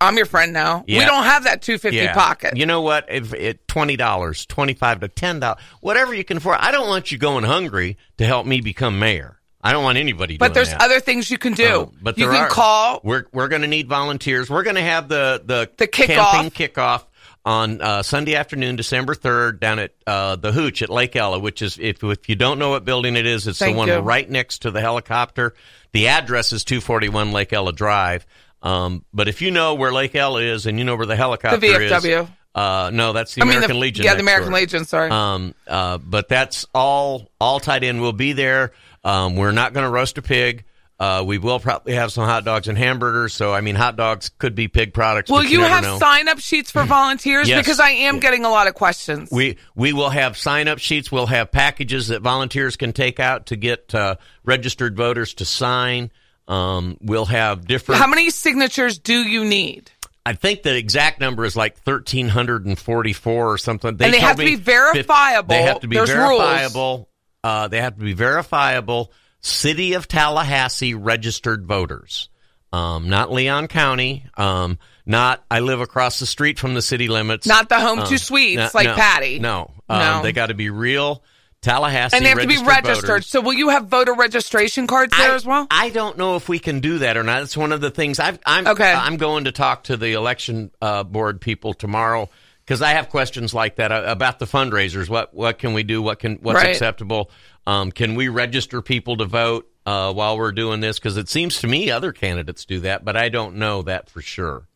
[0.00, 0.84] I'm your friend now.
[0.86, 2.14] We don't have that 250 yeah.
[2.14, 2.56] pocket.
[2.56, 3.06] You know what?
[3.08, 6.58] If it twenty dollars, twenty five to ten dollars, whatever you can afford.
[6.60, 9.40] I don't want you going hungry to help me become mayor.
[9.66, 10.36] I don't want anybody.
[10.38, 10.80] but there's that.
[10.82, 11.82] other things you can do.
[11.82, 12.48] Um, but you can are.
[12.48, 13.00] call.
[13.02, 14.48] We're we're going to need volunteers.
[14.48, 16.06] We're going to have the the The kickoff.
[16.32, 17.04] camping kickoff
[17.44, 21.62] on uh, Sunday afternoon, December third, down at uh, the Hooch at Lake Ella, which
[21.62, 23.98] is if if you don't know what building it is, it's Thank the one you.
[23.98, 25.54] right next to the helicopter.
[25.92, 28.26] The address is two forty one Lake Ella Drive.
[28.62, 31.58] Um, but if you know where Lake Ella is and you know where the helicopter
[31.58, 32.22] The VFW.
[32.24, 34.04] is, uh, no, that's the I mean, American the, Legion.
[34.04, 34.60] Yeah, the American door.
[34.60, 34.84] Legion.
[34.86, 35.10] Sorry.
[35.10, 38.00] Um, uh, but that's all all tied in.
[38.00, 38.72] We'll be there.
[39.06, 40.64] Um, we're not going to roast a pig.
[40.98, 43.34] Uh, we will probably have some hot dogs and hamburgers.
[43.34, 45.30] So I mean, hot dogs could be pig products.
[45.30, 45.98] Will but you have know.
[45.98, 47.48] sign up sheets for volunteers?
[47.48, 47.60] Yes.
[47.60, 49.30] Because I am getting a lot of questions.
[49.30, 51.12] We we will have sign up sheets.
[51.12, 56.10] We'll have packages that volunteers can take out to get uh, registered voters to sign.
[56.48, 58.00] Um, we'll have different.
[58.00, 59.90] How many signatures do you need?
[60.24, 63.90] I think the exact number is like thirteen hundred and forty-four or something.
[63.90, 65.48] And they have to be verifiable.
[65.48, 67.04] They have to be There's rules.
[67.46, 69.12] Uh, they have to be verifiable.
[69.40, 72.28] City of Tallahassee registered voters,
[72.72, 74.26] um, not Leon County.
[74.36, 77.46] Um, not I live across the street from the city limits.
[77.46, 79.38] Not the home Um, to suites no- like no, Patty.
[79.38, 80.22] No, um, No.
[80.22, 81.22] they got to be real
[81.62, 83.26] Tallahassee and they have to be registered voters.
[83.28, 85.68] So will you have voter registration cards there I, as well?
[85.70, 87.42] I don't know if we can do that or not.
[87.42, 88.66] It's one of the things I've, I'm.
[88.66, 88.92] Okay.
[88.92, 92.28] I'm going to talk to the election uh, board people tomorrow
[92.66, 95.08] because I have questions like that uh, about the fundraisers.
[95.08, 96.02] What what can we do?
[96.02, 96.70] What can what's Right.
[96.70, 97.30] acceptable?
[97.66, 100.98] Um, can we register people to vote uh, while we're doing this?
[100.98, 104.20] Because it seems to me other candidates do that, but I don't know that for
[104.20, 104.66] sure.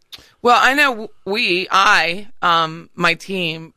[0.42, 3.74] Well, I know we, I, um, my team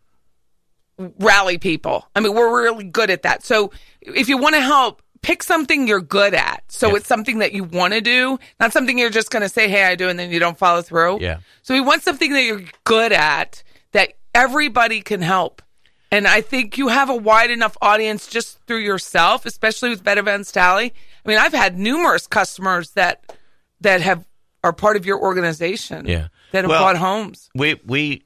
[1.20, 2.08] rally people.
[2.16, 3.44] I mean, we're really good at that.
[3.44, 6.64] So if you want to help, pick something you're good at.
[6.70, 6.96] So Yeah.
[6.98, 9.86] it's something that you want to do, not something you're just going to say, Hey,
[9.86, 10.10] I do.
[10.10, 11.20] And then you don't follow through.
[11.22, 11.38] Yeah.
[11.62, 13.64] So we want something that you're good at
[13.94, 15.62] that everybody can help.
[16.12, 20.20] And I think you have a wide enough audience just through yourself, especially with Vet
[20.20, 20.94] Events Tally.
[21.26, 23.36] I mean, I've had numerous customers that,
[23.82, 24.24] that have,
[24.64, 26.06] are part of your organization.
[26.06, 26.28] Yeah.
[26.52, 27.50] That have Well, bought homes.
[27.56, 28.26] We we.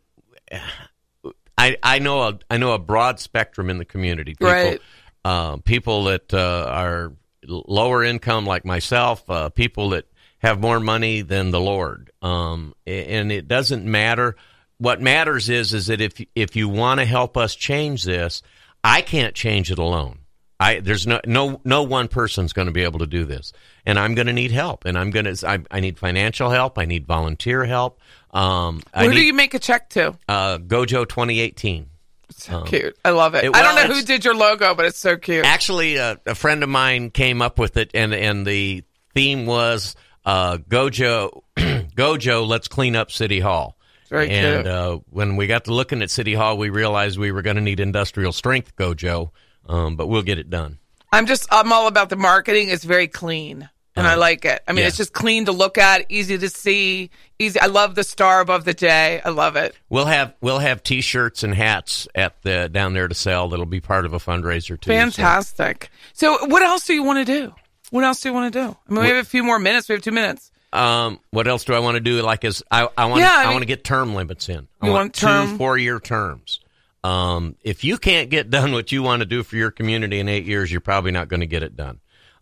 [1.57, 4.34] I, I know a I know a broad spectrum in the community.
[4.34, 4.82] People, Right.
[5.24, 7.13] Uh, people that uh, are
[7.43, 9.28] lower income, like myself.
[9.30, 10.05] Uh, people that
[10.39, 12.11] have more money than the Lord.
[12.22, 14.36] Um, and it doesn't matter.
[14.80, 18.41] What matters is is that if if you want to help us change this,
[18.84, 20.19] I can't change it alone.
[20.59, 23.53] I there's no no no one person's going to be able to do this,
[23.86, 26.78] and I'm going to need help, and I'm going to I, I need financial help,
[26.78, 27.99] I need volunteer help.
[28.32, 30.15] Um, Who need, do you make a check to?
[30.28, 31.89] uh, Gojo 2018.
[32.30, 32.97] So cute.
[33.05, 33.45] I love it.
[33.45, 35.45] it- I don't know who did your logo, but it's so cute.
[35.45, 39.95] Actually, uh, a friend of mine came up with it, and and the theme was
[40.25, 42.47] uh, Gojo Gojo.
[42.47, 43.76] Let's clean up City Hall.
[44.09, 47.41] Very and uh, when we got to looking at City Hall, we realized we were
[47.41, 49.31] going to need industrial strength Gojo,
[49.67, 50.79] um, but we'll get it done.
[51.11, 52.69] I'm just, I'm all about the marketing.
[52.69, 53.69] It's very clean.
[53.97, 54.61] And I like it.
[54.67, 54.89] I mean, yeah.
[54.89, 57.59] it's just clean to look at, easy to see, easy.
[57.59, 59.19] I love the star above the J.
[59.25, 59.75] I love it.
[59.89, 63.49] We'll have we'll have T-shirts and hats at the down there to sell.
[63.49, 64.91] That'll be part of a fundraiser too.
[64.91, 65.89] so- Fantastic.
[66.13, 67.55] So, what else do you want to do?
[67.89, 68.77] What else do you want to do?
[68.87, 69.89] I mean, we have a few more minutes.
[69.89, 70.51] We have two minutes.
[70.74, 72.22] Um, what else do I want to do?
[72.22, 74.68] Like, is I, I want Yeah, I I, mean- want to get term limits in.
[74.82, 76.59] I You want, want term- two four year terms.
[77.03, 80.28] Um, if you can't get done what you want to do for your community in
[80.28, 81.99] eight years, you're probably not going to get it done.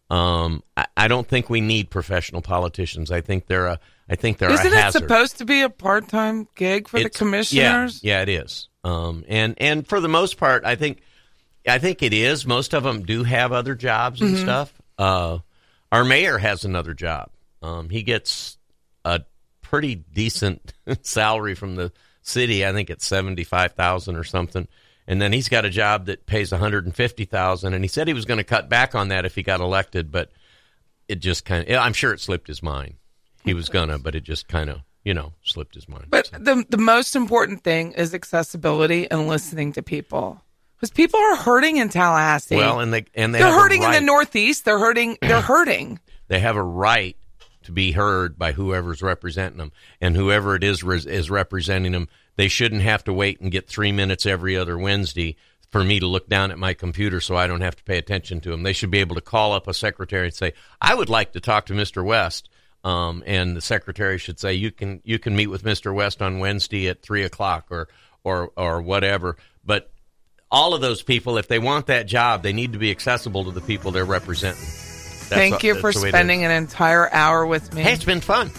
[0.09, 3.11] Um, I, I don't think we need professional politicians.
[3.11, 6.47] I think they're a I think they're Isn't it supposed to be a part time
[6.55, 8.03] gig for the commissioners?
[8.03, 8.69] Yeah, yeah, it is.
[8.83, 11.01] Um, and and for the most part, I think
[11.67, 12.45] I think it is.
[12.45, 14.43] Most of them do have other jobs and Mm-hmm.
[14.43, 14.73] stuff.
[14.97, 15.39] Uh,
[15.91, 17.29] our mayor has another job.
[17.61, 18.57] Um, he gets
[19.03, 19.21] a
[19.61, 21.91] pretty decent salary from the
[22.21, 22.65] city.
[22.65, 24.67] I think it's seventy five thousand or something.
[25.07, 27.73] And then he's got a job that pays one hundred and fifty thousand.
[27.73, 30.11] And he said he was going to cut back on that if he got elected,
[30.11, 30.31] but
[31.07, 31.75] it just kind of.
[31.77, 32.95] I'm sure it slipped his mind.
[33.43, 36.05] He was gonna, but it just kind of you know slipped his mind.
[36.09, 40.41] But So- the the most important thing is accessibility and listening to people.
[40.75, 42.55] Because people are hurting in Tallahassee.
[42.57, 44.65] well, and they and they they're have a hurting in the Northeast.
[44.65, 45.17] They're hurting.
[45.21, 45.99] They're hurting.
[46.27, 47.15] they have a right
[47.65, 49.71] to be heard by whoever's representing them.
[49.99, 53.91] And whoever it is is representing them they shouldn't have to wait and get three
[53.91, 55.35] minutes every other wednesday
[55.71, 58.39] for me to look down at my computer so i don't have to pay attention
[58.41, 58.63] to them.
[58.63, 61.39] They should be able to call up a secretary and say i would like to
[61.39, 62.49] talk to mr west.
[62.83, 66.39] Um, and the secretary should say you can you can meet with mr west on
[66.39, 67.87] wednesday at three o'clock or
[68.23, 69.37] or or whatever.
[69.65, 69.91] But
[70.51, 73.51] all of those people if they want that job they need to be accessible to
[73.51, 74.94] the people they're representing
[75.29, 76.13] Thank the- you for the way it is.
[76.15, 77.81] spending an entire hour with me.
[77.83, 78.51] Hey, it's been fun.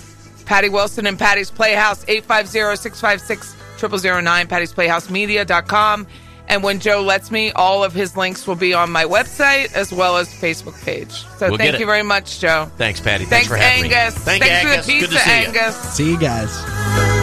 [0.44, 6.06] Patty Wilson and Patty's Playhouse, 850-656-0009, patty'splayhousemedia.com.
[6.48, 9.92] And when Joe lets me, all of his links will be on my website as
[9.92, 11.10] well as Facebook page.
[11.38, 12.70] So We'll thank you very much, Joe.
[12.78, 13.24] Thanks, Patty.
[13.24, 14.14] Thanks, Thanks, for having Angus.
[14.16, 14.22] me.
[14.22, 14.86] Thank Thanks you, for Angus.
[14.86, 15.46] the Good to see you.
[15.48, 15.76] Angus.
[15.94, 17.15] See you guys.